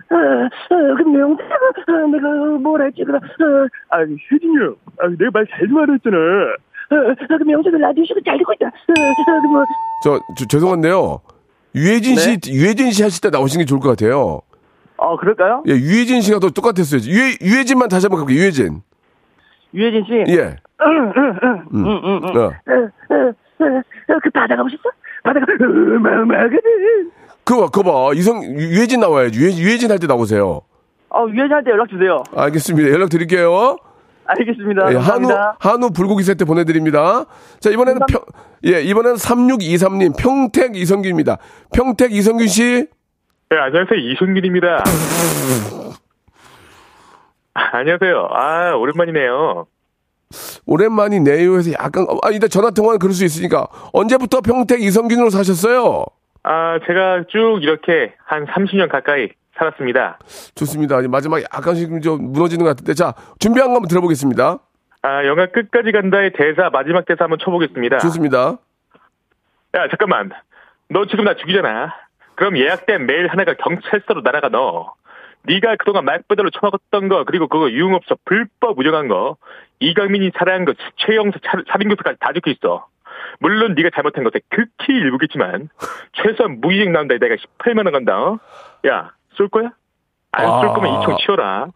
아, 0.08 0.16
아, 0.16 0.94
그 0.96 1.02
명수, 1.02 1.42
아, 1.42 2.06
내가 2.10 2.28
뭘 2.60 2.80
할지, 2.80 3.02
그럼, 3.04 3.20
아, 3.90 3.96
아, 3.96 4.00
효진이 4.02 4.56
형, 4.56 4.74
아, 5.00 5.08
내가 5.18 5.30
말 5.32 5.44
잘 5.50 5.68
좀 5.68 5.78
하라 5.78 5.92
했잖아. 5.94 6.16
아, 6.88 6.94
아, 7.34 7.38
그 7.38 7.42
명수가 7.44 7.76
라디오 7.78 8.04
쇼도 8.06 8.20
잘 8.24 8.38
듣고 8.38 8.52
있다. 8.54 8.66
아, 8.66 8.70
아, 8.70 9.40
그 9.42 9.46
뭐, 9.48 9.64
저, 10.04 10.20
저 10.38 10.46
죄송한데요. 10.46 11.20
유해진 11.74 12.16
씨, 12.16 12.38
유해진 12.48 12.92
씨 12.92 13.02
하실 13.02 13.20
때 13.20 13.30
나오시는 13.30 13.64
게 13.64 13.66
좋을 13.68 13.80
것 13.80 13.90
같아요. 13.90 14.40
아, 14.96 15.14
그럴까요? 15.16 15.62
예, 15.66 15.72
유해진 15.72 16.20
씨가 16.22 16.38
또 16.38 16.50
똑같았어요. 16.50 17.00
유해, 17.12 17.34
유해진만 17.42 17.88
다시 17.88 18.06
한번 18.06 18.20
가볼게요. 18.20 18.40
유해진. 18.40 18.80
유해진 19.76 20.04
씨. 20.06 20.12
예. 20.32 20.56
음. 20.80 21.12
응, 21.16 22.00
응, 22.04 22.20
응. 22.24 22.40
어. 22.40 22.52
그 24.22 24.30
바다 24.30 24.56
가보셨어? 24.56 24.82
바다가 25.22 25.46
어마어마하거든. 25.60 27.10
그거, 27.44 27.68
그거 27.70 27.82
봐. 28.08 28.12
이성, 28.14 28.42
유- 28.44 28.70
유해진 28.76 29.00
나와야지. 29.00 29.38
유해, 29.40 29.56
유해진 29.56 29.90
할 29.90 29.98
때 29.98 30.06
나오세요. 30.06 30.62
어, 31.10 31.26
유해진한테 31.28 31.70
연락 31.70 31.88
주세요. 31.88 32.22
알겠습니다. 32.34 32.90
연락 32.90 33.08
드릴게요. 33.10 33.76
알겠습니다. 34.26 34.92
예, 34.92 34.96
한우. 34.96 35.28
한우 35.60 35.90
불고기 35.90 36.24
세트 36.24 36.44
보내드립니다. 36.46 37.26
자, 37.60 37.70
이번에는 37.70 38.00
평, 38.08 38.20
예, 38.66 38.82
이번에는 38.82 39.16
3623님, 39.16 40.16
평택 40.18 40.74
이성균입니다. 40.76 41.38
평택 41.72 42.12
이성균 42.12 42.48
씨. 42.48 42.86
네, 43.50 43.56
안녕하세요. 43.56 43.98
이승균입니다. 44.12 44.82
안녕하세요. 47.56 48.28
아, 48.30 48.74
오랜만이네요. 48.74 49.66
오랜만이네요 50.66 51.56
해서 51.56 51.72
약간, 51.72 52.06
아, 52.22 52.30
일단 52.30 52.50
전화통화는 52.50 52.98
그럴 52.98 53.14
수 53.14 53.24
있으니까. 53.24 53.66
언제부터 53.92 54.40
평택 54.42 54.82
이성균으로 54.82 55.30
사셨어요? 55.30 56.04
아, 56.42 56.78
제가 56.86 57.24
쭉 57.28 57.60
이렇게 57.62 58.14
한 58.24 58.44
30년 58.46 58.90
가까이 58.90 59.28
살았습니다. 59.56 60.18
좋습니다. 60.54 61.00
마지막 61.08 61.40
약간씩 61.42 62.02
좀 62.02 62.32
무너지는 62.32 62.64
것 62.64 62.70
같은데. 62.70 62.92
자, 62.92 63.14
준비한 63.38 63.70
거 63.70 63.76
한번 63.76 63.88
들어보겠습니다. 63.88 64.58
아, 65.02 65.24
영화 65.24 65.46
끝까지 65.46 65.92
간다의 65.92 66.32
대사, 66.36 66.68
마지막 66.70 67.06
대사 67.06 67.24
한번 67.24 67.38
쳐보겠습니다. 67.42 67.98
좋습니다. 67.98 68.58
야, 69.74 69.88
잠깐만. 69.88 70.30
너 70.90 71.06
지금 71.06 71.24
나 71.24 71.34
죽이잖아. 71.36 71.94
그럼 72.34 72.58
예약된 72.58 73.06
메일 73.06 73.28
하나가 73.28 73.54
경찰서로 73.54 74.20
날아가 74.22 74.50
너. 74.50 74.92
네가 75.46 75.76
그동안 75.78 76.04
말በ대로 76.04 76.50
처먹었던 76.50 77.08
거 77.08 77.24
그리고 77.24 77.48
그거 77.48 77.70
유흥업소 77.70 78.16
불법 78.24 78.78
운영한 78.78 79.08
거 79.08 79.36
이강민이 79.80 80.32
살해한 80.38 80.64
거 80.64 80.74
최영사 80.96 81.38
차- 81.44 81.62
살인교사까지 81.72 82.18
다 82.20 82.30
적혀 82.34 82.50
있어. 82.52 82.86
물론 83.40 83.74
네가 83.74 83.90
잘못한 83.94 84.24
것에 84.24 84.40
극히 84.50 84.94
일부겠지만 84.94 85.68
최소한 86.12 86.60
무이익 86.60 86.90
나온다 86.90 87.14
내가 87.18 87.34
18만 87.58 87.84
원 87.84 87.92
간다. 87.92 88.18
어? 88.18 88.38
야, 88.86 89.12
쏠 89.34 89.48
거야? 89.48 89.70
안쏠 90.32 90.68
아. 90.68 90.72
거면 90.74 91.02
이총 91.02 91.16
치워라. 91.18 91.66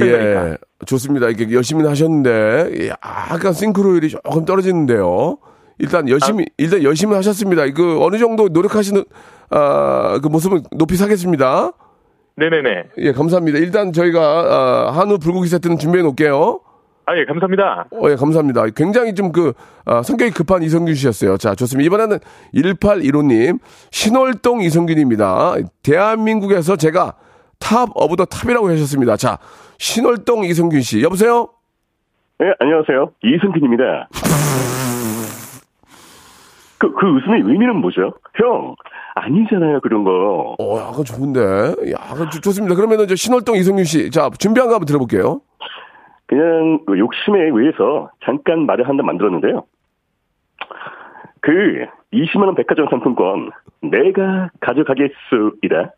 예, 0.00 0.56
좋습니다. 0.86 1.28
이렇게 1.28 1.52
열심히 1.52 1.86
하셨는데 1.86 2.88
약간 3.04 3.52
싱크로율이 3.52 4.08
조금 4.10 4.44
떨어지는데요. 4.44 5.38
일단 5.78 6.08
열심히 6.08 6.46
일단 6.56 6.82
열심히 6.82 7.14
하셨습니다. 7.16 7.64
그 7.72 8.02
어느 8.02 8.16
정도 8.18 8.48
노력하시는 8.48 9.04
아, 9.50 10.18
그 10.22 10.28
모습은 10.28 10.62
높이 10.76 10.96
사겠습니다. 10.96 11.72
네네네. 12.36 12.84
예, 12.98 13.12
감사합니다. 13.12 13.58
일단 13.58 13.92
저희가 13.92 14.20
아, 14.20 14.92
한우 14.98 15.18
불고기 15.18 15.48
세트는 15.48 15.78
준비해 15.78 16.02
놓을게요. 16.02 16.60
아, 17.04 17.16
예, 17.16 17.24
감사합니다. 17.24 17.86
어, 17.90 18.10
예, 18.10 18.14
감사합니다. 18.14 18.66
굉장히 18.76 19.14
좀 19.14 19.32
그, 19.32 19.52
아, 19.84 20.02
성격이 20.02 20.30
급한 20.30 20.62
이성균 20.62 20.94
씨였어요. 20.94 21.36
자, 21.36 21.54
좋습니다. 21.54 21.84
이번에는 21.86 22.18
1815님, 22.54 23.58
신월동 23.90 24.62
이선균입니다. 24.62 25.54
대한민국에서 25.82 26.76
제가 26.76 27.14
top 27.58 27.88
of 27.94 28.16
the 28.16 28.24
top이라고 28.24 28.70
하셨습니다. 28.70 29.16
자, 29.16 29.38
신월동 29.78 30.44
이선균 30.44 30.80
씨, 30.80 31.02
여보세요? 31.02 31.48
네, 32.38 32.46
안녕하세요. 32.60 33.10
이선균입니다. 33.22 34.08
그, 36.78 36.92
그 36.94 37.06
웃음의 37.06 37.42
의미는 37.44 37.76
뭐죠? 37.76 38.12
형, 38.34 38.74
아니잖아요, 39.14 39.80
그런 39.80 40.04
거. 40.04 40.56
어, 40.58 40.78
약간 40.80 41.04
좋은데. 41.04 41.40
약간 41.92 42.30
좋- 42.30 42.40
좋습니다. 42.40 42.74
그러면은 42.74 43.06
저 43.06 43.14
신월동 43.14 43.56
이선균 43.56 43.84
씨, 43.84 44.10
자, 44.10 44.30
준비한 44.38 44.68
거 44.68 44.74
한번 44.74 44.86
들어볼게요. 44.86 45.40
그냥 46.26 46.80
그 46.86 46.98
욕심에 46.98 47.38
의해서 47.52 48.10
잠깐 48.24 48.64
말을 48.64 48.88
한단 48.88 49.04
만들었는데요. 49.04 49.64
그 51.40 51.50
20만원 52.12 52.56
백화점 52.56 52.86
상품권 52.88 53.50
내가 53.82 54.50
가져가겠수이다. 54.60 55.92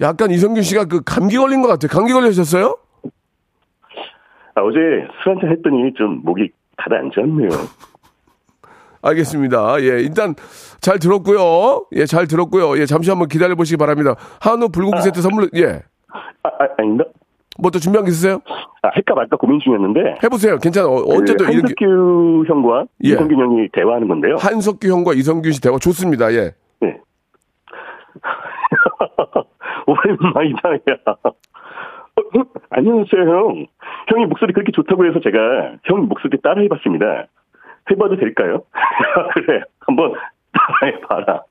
약간 0.00 0.30
이성균 0.30 0.62
씨가 0.62 0.86
그 0.86 1.02
감기 1.04 1.36
걸린 1.36 1.60
것 1.60 1.68
같아요. 1.68 1.88
감기 1.90 2.12
걸리셨어요? 2.12 2.76
아, 4.54 4.60
어제 4.62 4.78
술 5.22 5.32
한잔 5.34 5.50
했더니 5.50 5.92
좀 5.94 6.22
목이 6.24 6.50
가라앉았네요. 6.78 7.48
알겠습니다. 9.04 9.80
예, 9.80 9.86
일단 10.00 10.34
잘 10.80 10.98
들었고요. 10.98 11.86
예, 11.92 12.06
잘 12.06 12.26
들었고요. 12.26 12.78
예, 12.80 12.86
잠시 12.86 13.10
한번 13.10 13.28
기다려 13.28 13.54
보시기 13.54 13.76
바랍니다. 13.76 14.14
한우 14.40 14.68
불고기 14.70 15.00
세트 15.02 15.20
선물, 15.22 15.50
예. 15.54 15.82
아, 16.42 16.48
아, 16.48 16.66
아닌가? 16.78 17.04
뭐 17.60 17.70
또 17.70 17.78
준비한 17.78 18.04
게 18.04 18.10
있으세요? 18.10 18.40
아, 18.82 18.88
할까 18.92 19.14
말까 19.14 19.36
고민 19.36 19.60
중이었는데. 19.60 20.16
해보세요. 20.24 20.58
괜찮아. 20.58 20.88
어, 20.88 21.02
언제 21.06 21.34
또그 21.36 21.52
이렇게. 21.52 21.84
한석규 21.84 22.44
형과 22.48 22.84
예. 23.04 23.10
이성균 23.10 23.38
형이 23.38 23.68
대화하는 23.72 24.08
건데요. 24.08 24.36
한석규 24.38 24.88
형과 24.88 25.12
이성균 25.14 25.52
씨 25.52 25.60
대화 25.60 25.78
좋습니다. 25.78 26.32
예. 26.32 26.50
네. 26.80 26.98
오랜만이다, 29.86 30.70
야. 30.72 31.16
안녕하세요, 32.70 33.22
형. 33.22 33.66
형이 34.08 34.26
목소리 34.26 34.52
그렇게 34.52 34.72
좋다고 34.72 35.06
해서 35.06 35.20
제가 35.22 35.38
형 35.84 36.08
목소리 36.08 36.40
따라 36.42 36.60
해봤습니다. 36.62 37.26
해봐도 37.90 38.16
될까요? 38.16 38.62
그래, 39.34 39.60
한번 39.80 40.12
따라해봐라. 40.80 41.42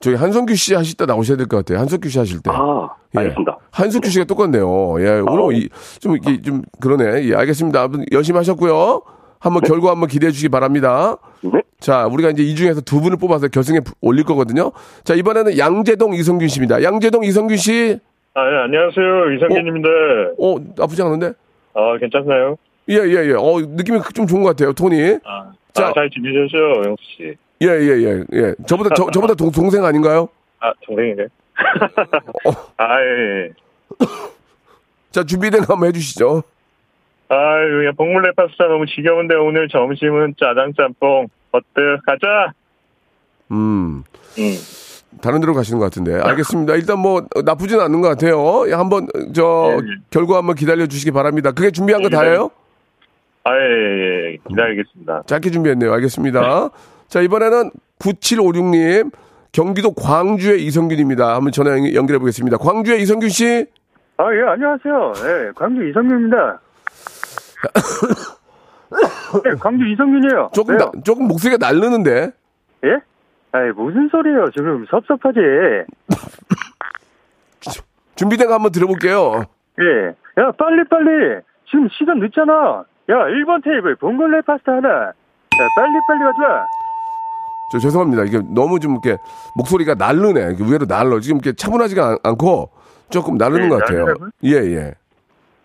저기 0.00 0.16
한성규 0.16 0.54
씨 0.54 0.74
하실 0.74 0.96
때 0.96 1.06
나오셔야 1.06 1.36
될 1.38 1.46
것 1.46 1.56
같아요. 1.58 1.78
한석규 1.80 2.08
씨 2.10 2.18
하실 2.18 2.40
때. 2.42 2.50
아, 2.52 2.90
예. 3.14 3.20
알겠습니다. 3.20 3.56
한석규 3.70 4.08
씨가 4.10 4.24
똑같네요. 4.26 5.00
예, 5.00 5.20
오늘 5.26 5.56
이- 5.56 5.68
좀, 5.98 6.16
이게 6.16 6.42
좀 6.42 6.62
그러네. 6.80 7.24
예, 7.28 7.34
알겠습니다. 7.34 7.82
아무튼 7.82 8.04
열심히 8.12 8.36
하셨고요. 8.36 9.00
한번 9.40 9.62
결과 9.62 9.90
한번 9.90 10.08
기대해 10.08 10.30
주시기 10.30 10.50
바랍니다. 10.50 11.16
네. 11.42 11.60
자, 11.80 12.06
우리가 12.06 12.30
이제 12.30 12.42
이 12.42 12.54
중에서 12.54 12.80
두 12.82 13.00
분을 13.00 13.16
뽑아서 13.18 13.48
결승에 13.48 13.80
부- 13.80 13.92
올릴 14.02 14.24
거거든요. 14.24 14.72
자, 15.04 15.14
이번에는 15.14 15.56
양재동 15.58 16.14
이성균 16.14 16.48
씨입니다. 16.48 16.82
양재동 16.82 17.24
이성균 17.24 17.56
씨. 17.56 17.98
아, 18.34 18.40
예, 18.50 18.56
안녕하세요. 18.64 19.32
이성균입니다. 19.36 19.88
어, 20.38 20.56
나쁘지 20.76 21.00
않은데? 21.02 21.32
아, 21.74 21.96
괜찮나요? 21.98 22.56
예, 22.88 22.96
예, 22.96 23.28
예. 23.28 23.32
어, 23.32 23.60
느낌이 23.60 23.98
좀 24.14 24.26
좋은 24.26 24.42
것 24.42 24.50
같아요, 24.50 24.72
톤이. 24.72 25.18
아, 25.24 25.52
자. 25.72 25.88
아, 25.88 25.92
잘 25.94 26.10
지내셨어요, 26.10 26.82
영수 26.86 27.02
씨? 27.16 27.34
예, 27.62 27.66
예, 27.68 28.02
예, 28.02 28.24
예. 28.32 28.54
저보다, 28.66 28.90
저, 28.94 29.10
저보다 29.10 29.34
동, 29.34 29.50
동생 29.50 29.84
아닌가요? 29.84 30.28
아, 30.60 30.72
동생이네. 30.84 31.24
어. 32.44 32.50
아, 32.76 33.00
예, 33.00 33.46
예. 33.46 33.50
자, 35.10 35.24
준비된 35.24 35.62
거 35.64 35.74
한번 35.74 35.88
해주시죠. 35.88 36.42
아유, 37.28 37.78
그냥 37.78 37.94
봉골레 37.96 38.32
파스타 38.36 38.66
너무 38.66 38.84
지겨운데 38.86 39.34
오늘 39.36 39.68
점심은 39.68 40.34
짜장 40.38 40.72
짬뽕. 40.76 41.28
어때? 41.52 41.80
가자! 42.04 42.52
음. 43.50 44.02
음. 44.38 44.54
다른 45.22 45.40
데로 45.40 45.54
가시는 45.54 45.78
것 45.78 45.86
같은데. 45.86 46.20
알겠습니다. 46.20 46.74
일단 46.74 46.98
뭐, 46.98 47.22
어, 47.34 47.42
나쁘진 47.42 47.80
않은 47.80 48.00
것 48.00 48.08
같아요. 48.08 48.68
예, 48.68 48.72
한번, 48.74 49.04
어, 49.04 49.32
저, 49.32 49.70
예, 49.70 49.76
예. 49.76 49.96
결과 50.10 50.38
한번 50.38 50.56
기다려 50.56 50.86
주시기 50.86 51.12
바랍니다. 51.12 51.52
그게 51.52 51.70
준비한 51.70 52.02
거 52.02 52.06
예, 52.06 52.10
다예요? 52.10 52.50
아, 53.44 53.50
예, 53.54 53.60
예, 53.60 54.32
예. 54.32 54.36
기다리겠습니다. 54.48 55.22
짧게 55.26 55.50
준비했네요. 55.50 55.92
알겠습니다. 55.92 56.70
자, 57.08 57.20
이번에는 57.20 57.70
9756님, 58.00 59.10
경기도 59.52 59.92
광주의 59.92 60.64
이성균입니다. 60.64 61.34
한번 61.34 61.52
전화 61.52 61.72
연- 61.72 61.94
연결해 61.94 62.18
보겠습니다. 62.18 62.56
광주의 62.56 63.02
이성균 63.02 63.28
씨. 63.28 63.66
아, 64.16 64.24
예, 64.32 64.40
안녕하세요. 64.48 65.12
예, 65.18 65.50
광주 65.54 65.86
이성균입니다. 65.88 66.60
네, 69.44 69.50
광주 69.60 69.86
이성균이에요. 69.86 70.50
조금, 70.54 70.76
나- 70.76 70.90
조금 71.04 71.28
목소리가 71.28 71.58
날르는데. 71.64 72.30
예? 72.84 72.98
아이, 73.52 73.70
무슨 73.72 74.08
소리예요. 74.08 74.50
지금 74.52 74.86
섭섭하지. 74.90 75.38
준비된 78.16 78.48
거 78.48 78.54
한번 78.54 78.72
들어볼게요. 78.72 79.44
예. 79.80 80.42
야, 80.42 80.50
빨리빨리. 80.56 81.40
지금 81.70 81.88
시간 81.98 82.20
늦잖아. 82.20 82.84
야, 83.10 83.14
1번 83.14 83.62
테이블 83.62 83.96
봉골레 83.96 84.42
파스타 84.42 84.72
하나. 84.72 84.88
야, 84.88 85.68
빨리 85.76 85.92
빨리 86.08 86.20
가져와. 86.20 86.66
저 87.72 87.78
죄송합니다. 87.78 88.24
이게 88.24 88.40
너무 88.54 88.80
좀 88.80 88.92
이렇게 88.92 89.16
목소리가 89.56 89.94
날르네. 89.94 90.56
위로 90.58 90.86
날러. 90.86 91.20
지금 91.20 91.36
이렇게 91.38 91.52
차분하지가 91.52 92.06
않, 92.06 92.18
않고 92.22 92.70
조금 93.10 93.36
나르는 93.36 93.64
예, 93.64 93.68
것 93.68 93.78
같아요. 93.80 93.98
날르라고요? 94.00 94.30
예, 94.44 94.50
예. 94.52 94.94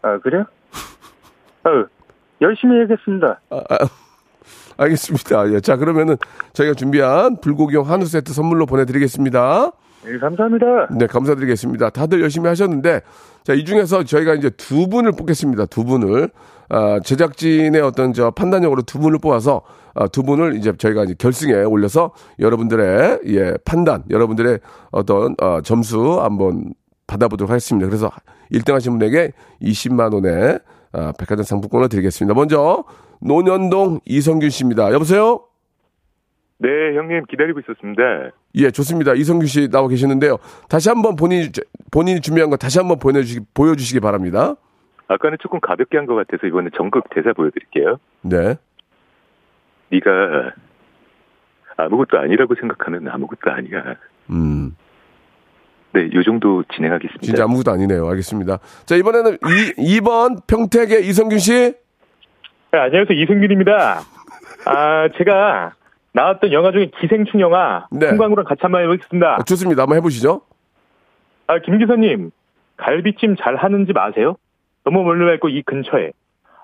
아, 0.02 0.18
그래요? 0.20 0.46
어, 1.66 1.86
열심히 2.42 2.80
하겠습니다. 2.80 3.40
아, 3.50 3.58
아, 3.70 3.78
알겠습니다. 4.78 5.52
예. 5.54 5.60
자, 5.60 5.76
그러면은 5.78 6.16
저희가 6.54 6.74
준비한 6.74 7.40
불고기용 7.42 7.90
한우 7.90 8.06
세트 8.06 8.34
선물로 8.34 8.66
보내드리겠습니다. 8.66 9.72
예, 10.08 10.18
감사합니다. 10.18 10.88
네, 10.98 11.08
감사드리겠습니다. 11.08 11.90
다들 11.90 12.22
열심히 12.22 12.48
하셨는데, 12.48 13.02
자, 13.44 13.54
이 13.54 13.66
중에서 13.66 14.04
저희가 14.04 14.34
이제 14.36 14.50
두 14.52 14.88
분을 14.88 15.12
뽑겠습니다. 15.12 15.66
두 15.66 15.84
분을. 15.84 16.30
아, 16.70 17.00
제작진의 17.04 17.82
어떤 17.82 18.14
저 18.14 18.32
판단력으로 18.32 18.84
두 18.84 19.00
분을 19.00 19.20
뽑아서, 19.20 19.62
아, 19.96 20.08
두 20.08 20.24
분을 20.24 20.56
이제 20.56 20.72
저희가 20.78 21.04
이제 21.04 21.16
결승에 21.18 21.64
올려서 21.64 22.12
여러분들의, 22.40 23.20
예, 23.28 23.54
판단, 23.66 24.04
여러분들의 24.10 24.60
어떤, 24.92 25.36
어, 25.42 25.62
점수 25.62 26.22
한번 26.22 26.74
받아보도록 27.08 27.50
하겠습니다. 27.50 27.88
그래서 27.88 28.10
1등 28.54 28.74
하신 28.74 28.98
분에게 29.00 29.34
20만원의 29.62 30.62
아, 30.92 31.12
백화점 31.20 31.44
상품권을 31.44 31.90
드리겠습니다. 31.90 32.34
먼저, 32.34 32.84
노년동 33.22 34.00
이성균 34.06 34.50
씨입니다. 34.50 34.92
여보세요? 34.94 35.42
네, 36.62 36.68
형님 36.96 37.24
기다리고 37.30 37.60
있었습니다. 37.62 38.32
예, 38.56 38.70
좋습니다. 38.72 39.14
이성규 39.14 39.46
씨 39.46 39.70
나와 39.70 39.88
계시는데요. 39.88 40.38
다시 40.70 40.90
한번 40.90 41.16
본인이, 41.16 41.50
본인이 41.90 42.20
준비한 42.20 42.50
거 42.50 42.58
다시 42.58 42.80
한번 42.80 43.00
보내주시기, 43.00 43.46
보여주시기 43.54 44.00
바랍니다. 44.02 44.56
아까는 45.08 45.38
조금 45.42 45.60
가볍게 45.62 45.98
한 45.98 46.06
것 46.06 46.16
같아서 46.16 46.46
이번에 46.48 46.70
전극 46.76 47.06
대사 47.12 47.32
보여드릴게요. 47.34 47.98
네. 48.22 48.56
네가 49.92 50.10
아무것도 51.78 52.20
아니라고 52.20 52.56
생각하면 52.60 53.08
아무것도 53.08 53.50
아니야. 53.52 53.96
음, 54.30 54.76
네, 55.94 56.10
요 56.14 56.24
정도 56.24 56.64
진행하겠습니다. 56.76 57.26
진짜 57.26 57.46
아무것도 57.46 57.72
아니네요. 57.72 58.06
알겠습니다. 58.10 58.60
자, 58.86 58.96
이번에는 58.96 59.34
이, 59.78 59.98
2번 60.02 60.46
평택의 60.46 61.08
이성균 61.08 61.40
씨. 61.40 61.54
네, 61.54 62.78
안녕하세요. 62.78 63.18
이승균입니다. 63.18 64.02
아, 64.66 65.10
제가 65.18 65.74
나왔던 66.14 66.52
영화 66.52 66.72
중에 66.72 66.92
기생충 67.00 67.40
영화 67.40 67.88
네. 67.92 68.08
송강구랑 68.10 68.46
같이 68.46 68.60
한번 68.64 68.82
해보겠습니다. 68.84 69.36
아, 69.40 69.44
좋습니다. 69.44 69.84
한번 69.84 69.98
해보시죠. 69.98 70.42
아, 71.48 71.60
김 71.60 71.78
기사님, 71.78 72.32
갈비찜 72.78 73.36
잘 73.38 73.56
하는 73.56 73.86
집 73.86 73.98
아세요? 73.98 74.36
너무 74.84 75.04
멀리 75.04 75.26
말고 75.26 75.50
이 75.50 75.62
근처에. 75.64 76.12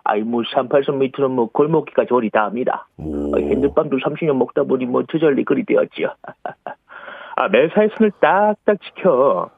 아이, 0.03 0.21
뭐, 0.21 0.43
38선 0.43 0.97
밑으로 0.97 1.29
뭐, 1.29 1.49
골목기가 1.51 2.05
저리 2.05 2.29
다 2.29 2.45
합니다. 2.45 2.87
어, 2.97 3.31
핸드밤도 3.37 3.97
30년 3.97 4.35
먹다 4.37 4.63
보니 4.63 4.85
뭐, 4.85 5.03
저절리 5.11 5.43
그리 5.45 5.65
되었지요. 5.65 6.13
아, 7.37 7.47
매사에 7.49 7.89
손을 7.97 8.11
딱딱 8.19 8.81
지켜. 8.83 9.49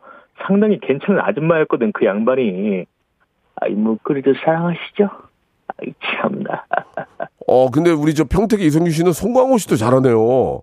상당히 0.46 0.80
괜찮은 0.80 1.20
아줌마였거든, 1.20 1.92
그 1.92 2.06
양반이. 2.06 2.86
아이, 3.58 3.72
뭐, 3.72 3.98
그래도 4.04 4.34
사랑하시죠? 4.36 5.10
아이, 5.68 5.94
참나. 6.02 6.64
어, 7.48 7.70
근데 7.72 7.92
우리 7.92 8.14
저 8.14 8.24
평택의 8.26 8.66
이성균 8.68 8.92
씨는 8.92 9.12
송광호 9.12 9.58
씨도 9.58 9.76
잘하네요. 9.76 10.62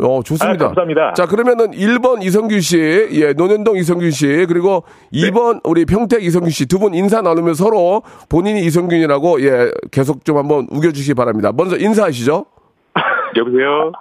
어, 0.00 0.22
좋습니다. 0.24 0.64
아, 0.64 0.68
감사합니다. 0.68 1.12
자, 1.12 1.26
그러면은 1.26 1.70
1번 1.72 2.22
이성균 2.22 2.60
씨, 2.60 3.08
예, 3.12 3.32
논현동 3.34 3.76
이성균 3.76 4.10
씨, 4.10 4.46
그리고 4.48 4.84
2번 5.12 5.60
우리 5.64 5.84
평택 5.84 6.24
이성균 6.24 6.50
씨두 6.50 6.78
분 6.78 6.94
인사 6.94 7.20
나누면 7.22 7.54
서로 7.54 8.02
본인이 8.28 8.60
이성균이라고, 8.60 9.42
예, 9.42 9.70
계속 9.90 10.24
좀 10.24 10.38
한번 10.38 10.66
우겨주시기 10.70 11.14
바랍니다. 11.14 11.52
먼저 11.54 11.76
인사하시죠. 11.76 12.46
여보세요? 13.36 13.92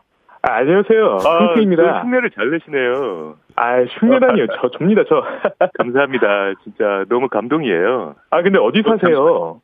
아, 0.44 0.54
안녕하세요. 0.54 1.18
아, 1.24 1.40
핑크입니다. 1.54 1.84
또 1.84 2.00
흉내를 2.08 2.32
잘 2.32 2.50
내시네요. 2.50 3.36
아, 3.56 3.84
흉내라니요. 3.84 4.48
저, 4.60 4.72
접니다, 4.78 5.04
저. 5.08 5.22
감사합니다. 5.78 6.26
진짜 6.64 7.06
너무 7.10 7.28
감동이에요. 7.30 8.16
아, 8.32 8.42
근데 8.42 8.58
어디 8.58 8.82
사세요? 8.82 9.62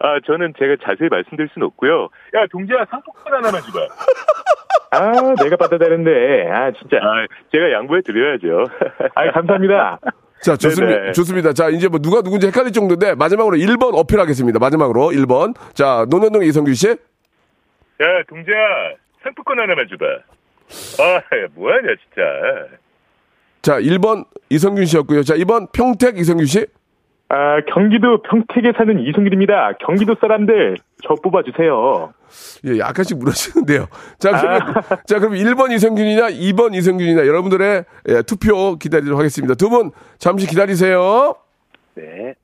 아, 0.00 0.18
저는 0.26 0.54
제가 0.58 0.76
자세히 0.82 1.08
말씀드릴 1.10 1.50
수는 1.52 1.66
없고요. 1.68 2.08
야, 2.34 2.46
동재야, 2.50 2.86
상품권 2.90 3.34
하나만 3.34 3.60
줘봐. 3.60 3.78
아, 4.92 5.34
내가 5.42 5.56
받아야 5.56 5.78
되는데. 5.78 6.50
아, 6.50 6.72
진짜. 6.72 6.96
아, 6.96 7.26
제가 7.52 7.70
양보해 7.70 8.00
드려야죠. 8.00 8.64
아, 9.14 9.30
감사합니다. 9.30 10.00
자, 10.40 10.56
좋습니다. 10.56 10.96
네네. 10.98 11.12
좋습니다. 11.12 11.52
자, 11.52 11.68
이제 11.68 11.86
뭐 11.88 12.00
누가 12.00 12.22
누군지 12.22 12.46
헷갈릴 12.46 12.72
정도인데, 12.72 13.14
마지막으로 13.14 13.58
1번 13.58 13.94
어필하겠습니다. 13.94 14.58
마지막으로 14.58 15.10
1번. 15.10 15.54
자, 15.74 16.06
논현동 16.08 16.44
이성균 16.44 16.72
씨. 16.74 16.88
야, 16.88 16.96
동재야, 18.26 18.94
상품권 19.22 19.60
하나만 19.60 19.86
줘봐. 19.86 20.06
아, 21.02 21.14
야, 21.16 21.46
뭐하냐, 21.54 21.88
진짜. 22.02 22.22
자, 23.60 23.78
1번 23.78 24.24
이성균 24.48 24.86
씨였고요. 24.86 25.24
자, 25.24 25.34
2번 25.34 25.70
평택 25.72 26.16
이성균 26.16 26.46
씨. 26.46 26.66
아, 27.32 27.60
경기도 27.72 28.22
평택에 28.22 28.72
사는 28.76 28.98
이승길입니다. 28.98 29.74
경기도 29.86 30.16
사람들, 30.20 30.76
저 31.06 31.14
뽑아주세요. 31.14 32.12
예, 32.66 32.78
약간씩 32.80 33.18
무너지는데요. 33.18 33.86
자, 34.18 34.32
그러면, 34.32 34.74
자, 35.06 35.20
그럼 35.20 35.34
1번 35.34 35.70
이성균이냐, 35.70 36.30
2번 36.30 36.74
이성균이냐, 36.74 37.24
여러분들의 37.28 37.84
예, 38.08 38.22
투표 38.22 38.74
기다리도록 38.76 39.16
하겠습니다. 39.16 39.54
두 39.54 39.70
분, 39.70 39.92
잠시 40.18 40.48
기다리세요. 40.48 41.36
네. 41.94 42.34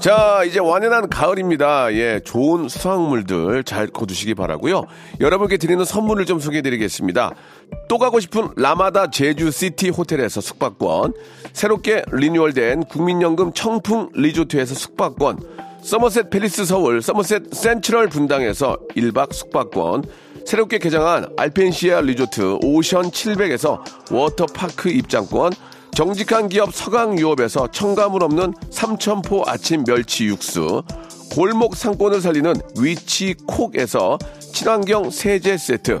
자, 0.00 0.44
이제 0.44 0.60
완연한 0.60 1.08
가을입니다. 1.08 1.92
예, 1.92 2.20
좋은 2.20 2.68
수확물들 2.68 3.64
잘 3.64 3.88
거두시기 3.88 4.34
바라고요 4.34 4.84
여러분께 5.20 5.56
드리는 5.56 5.84
선물을 5.84 6.24
좀 6.24 6.38
소개해 6.38 6.62
드리겠습니다. 6.62 7.32
또 7.88 7.98
가고 7.98 8.20
싶은 8.20 8.48
라마다 8.56 9.10
제주시티 9.10 9.90
호텔에서 9.90 10.40
숙박권, 10.40 11.14
새롭게 11.52 12.02
리뉴얼된 12.12 12.84
국민연금 12.84 13.52
청풍 13.52 14.10
리조트에서 14.14 14.74
숙박권, 14.74 15.38
서머셋 15.82 16.30
팰리스 16.30 16.66
서울, 16.66 17.00
서머셋 17.00 17.54
센트럴 17.54 18.08
분당에서 18.08 18.76
1박 18.94 19.32
숙박권, 19.32 20.04
새롭게 20.44 20.78
개장한 20.78 21.34
알펜시아 21.36 22.00
리조트 22.00 22.58
오션 22.62 23.10
700에서 23.10 23.80
워터파크 24.10 24.90
입장권, 24.90 25.52
정직한 25.94 26.48
기업 26.48 26.74
서강유업에서 26.74 27.68
첨가물 27.72 28.22
없는 28.22 28.54
삼천포 28.70 29.44
아침 29.46 29.84
멸치 29.84 30.26
육수, 30.26 30.82
골목 31.32 31.76
상권을 31.76 32.20
살리는 32.20 32.54
위치 32.80 33.34
콕에서 33.46 34.18
친환경 34.52 35.10
세제 35.10 35.56
세트, 35.56 36.00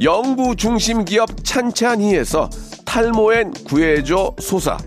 영구 0.00 0.54
중심 0.54 1.04
기업 1.04 1.28
찬찬히에서 1.44 2.48
탈모엔 2.84 3.52
구해줘 3.66 4.36
소사, 4.38 4.78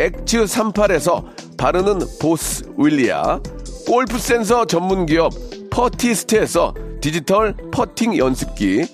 엑츠 0.00 0.42
38에서 0.42 1.24
바르는 1.56 2.00
보스 2.20 2.64
윌리아, 2.76 3.38
골프 3.86 4.18
센서 4.18 4.64
전문 4.64 5.06
기업 5.06 5.32
퍼티스트에서 5.70 6.74
디지털 7.00 7.54
퍼팅 7.70 8.16
연습기, 8.16 8.86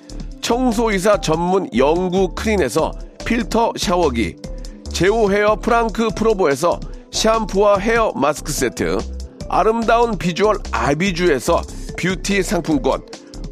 청소이사 0.43 1.23
전문 1.23 1.71
영구 1.75 2.35
크린에서 2.35 2.93
필터 3.25 3.73
샤워기, 3.79 4.37
제오 4.93 5.31
헤어 5.31 5.57
프랑크 5.57 6.11
프로보에서 6.17 6.79
샴푸와 7.13 7.79
헤어 7.79 8.13
마스크 8.15 8.53
세트, 8.53 8.99
아름다운 9.49 10.19
비주얼 10.19 10.59
아비주에서 10.71 11.63
뷰티 11.99 12.43
상품권, 12.43 13.01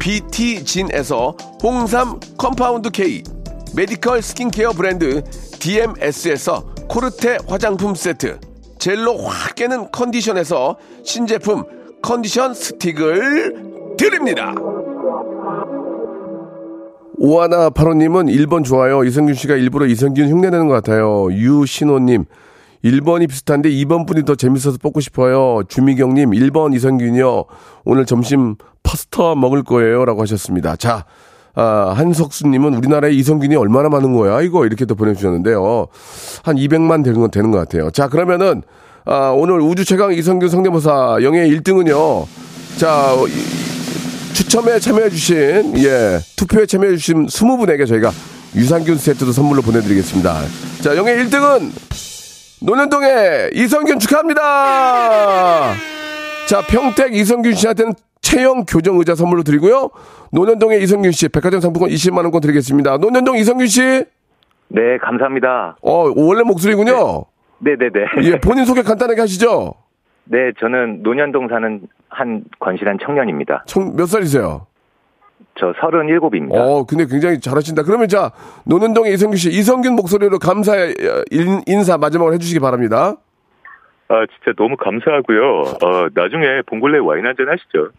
BT진에서 0.00 1.36
홍삼 1.62 2.18
컴파운드 2.38 2.90
K, 2.90 3.22
메디컬 3.76 4.22
스킨케어 4.22 4.72
브랜드 4.72 5.22
DMS에서 5.60 6.64
코르테 6.88 7.36
화장품 7.46 7.94
세트, 7.94 8.40
젤로 8.78 9.18
확 9.18 9.54
깨는 9.54 9.92
컨디션에서 9.92 10.78
신제품 11.04 11.64
컨디션 12.02 12.54
스틱을 12.54 13.96
드립니다. 13.98 14.54
오하나 17.18 17.68
파로님은 17.68 18.26
1번 18.26 18.64
좋아요. 18.64 19.04
이성균 19.04 19.34
씨가 19.34 19.54
일부러 19.56 19.84
이성균 19.84 20.30
흉내내는 20.30 20.66
것 20.66 20.72
같아요. 20.72 21.30
유신호님, 21.30 22.24
1번이 22.84 23.28
비슷한데 23.28 23.68
2번 23.70 24.06
분이 24.06 24.24
더 24.24 24.34
재밌어서 24.34 24.78
뽑고 24.80 25.00
싶어요. 25.00 25.62
주미경님, 25.68 26.30
1번 26.30 26.74
이성균이요. 26.74 27.44
오늘 27.84 28.06
점심 28.06 28.56
파스타 28.82 29.34
먹을 29.34 29.62
거예요. 29.62 30.04
라고 30.04 30.22
하셨습니다. 30.22 30.76
자, 30.76 31.04
아, 31.54 31.92
한석수님은 31.96 32.74
우리나라에 32.74 33.12
이성균이 33.12 33.56
얼마나 33.56 33.88
많은 33.90 34.14
거야? 34.14 34.40
이거 34.40 34.64
이렇게 34.64 34.86
또 34.86 34.94
보내주셨는데요. 34.94 35.88
한 36.42 36.56
200만 36.56 37.04
되는 37.04 37.20
건 37.20 37.30
되는 37.30 37.50
것 37.50 37.58
같아요. 37.58 37.90
자, 37.90 38.08
그러면은, 38.08 38.62
아, 39.04 39.30
오늘 39.36 39.60
우주 39.60 39.84
최강 39.84 40.12
이성균 40.14 40.48
성대모사 40.48 41.18
영예 41.22 41.48
1등은요. 41.48 42.26
자, 42.78 43.14
이- 43.28 44.32
추첨에 44.32 44.78
참여해주신, 44.78 45.74
예, 45.84 46.18
투표에 46.36 46.64
참여해주신 46.64 47.26
20분에게 47.26 47.86
저희가 47.86 48.10
유산균 48.56 48.96
세트도 48.96 49.32
선물로 49.32 49.60
보내드리겠습니다. 49.60 50.40
자, 50.80 50.96
영예 50.96 51.16
1등은 51.16 51.70
노년동의 52.62 53.50
이성균 53.54 53.98
축하합니다! 53.98 54.40
자, 56.46 56.60
평택 56.68 57.14
이성균 57.14 57.54
씨한테는 57.54 57.92
체형 58.20 58.64
교정 58.66 58.98
의자 58.98 59.14
선물로 59.14 59.42
드리고요. 59.42 59.90
노년동의 60.32 60.82
이성균 60.82 61.12
씨, 61.12 61.28
백화점 61.28 61.60
상품권 61.60 61.88
20만 61.90 62.18
원권 62.18 62.40
드리겠습니다. 62.42 62.98
노년동 62.98 63.36
이성균 63.36 63.66
씨, 63.66 64.04
네, 64.68 64.98
감사합니다. 64.98 65.76
어, 65.82 66.12
원래 66.14 66.42
목소리군요. 66.42 67.24
네 67.58 67.76
네네. 67.76 68.06
예, 68.22 68.38
본인 68.38 68.64
소개 68.64 68.82
간단하게 68.82 69.20
하시죠. 69.22 69.74
네, 70.24 70.52
저는 70.60 71.02
논현동 71.02 71.48
사는 71.48 71.80
한 72.08 72.44
건실한 72.60 72.98
청년입니다. 73.04 73.64
청, 73.66 73.96
몇 73.96 74.06
살이세요? 74.06 74.66
저 75.58 75.72
37입니다. 75.72 76.54
어, 76.54 76.84
근데 76.86 77.06
굉장히 77.06 77.40
잘하신다. 77.40 77.82
그러면 77.82 78.08
자, 78.08 78.32
노는동의 78.64 79.12
이성균 79.14 79.36
씨, 79.36 79.50
이성균 79.50 79.94
목소리로 79.94 80.38
감사의 80.38 80.90
어, 80.90 81.22
인, 81.30 81.62
인사 81.66 81.98
마지막으로 81.98 82.34
해주시기 82.34 82.60
바랍니다. 82.60 83.16
아, 84.08 84.26
진짜 84.26 84.56
너무 84.56 84.76
감사하고요. 84.76 85.60
어, 85.82 86.08
나중에 86.14 86.62
봉골레 86.66 86.98
와인 86.98 87.26
한잔 87.26 87.48
하시죠. 87.48 87.90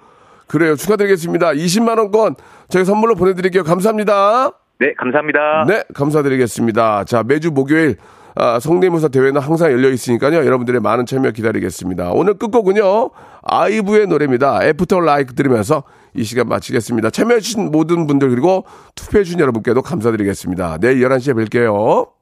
그래요. 0.48 0.76
축하드리겠습니다. 0.76 1.52
20만원권 1.52 2.36
저희 2.68 2.84
선물로 2.84 3.16
보내드릴게요. 3.16 3.64
감사합니다. 3.64 4.52
네, 4.80 4.94
감사합니다. 4.98 5.66
네, 5.68 5.84
감사드리겠습니다. 5.94 7.06
자, 7.06 7.24
매주 7.24 7.52
목요일 7.52 7.96
아, 8.36 8.60
성대모사 8.60 9.10
대회는 9.10 9.42
항상 9.42 9.72
열려 9.72 9.90
있으니까요. 9.90 10.46
여러분들의 10.46 10.82
많은 10.82 11.06
참여 11.06 11.32
기다리겠습니다. 11.32 12.12
오늘 12.12 12.36
끝곡은요. 12.36 13.10
아이브의 13.44 14.08
노래입니다. 14.08 14.64
After 14.64 15.00
Like 15.02 15.34
들으면서 15.34 15.84
이 16.14 16.24
시간 16.24 16.48
마치겠습니다. 16.48 17.10
참여해주신 17.10 17.72
모든 17.72 18.08
분들 18.08 18.30
그리고 18.30 18.66
투표해주신 18.96 19.40
여러분께도 19.40 19.82
감사드리겠습니다. 19.82 20.78
내일 20.80 21.00
11시에 21.02 21.34
뵐게요. 21.34 22.21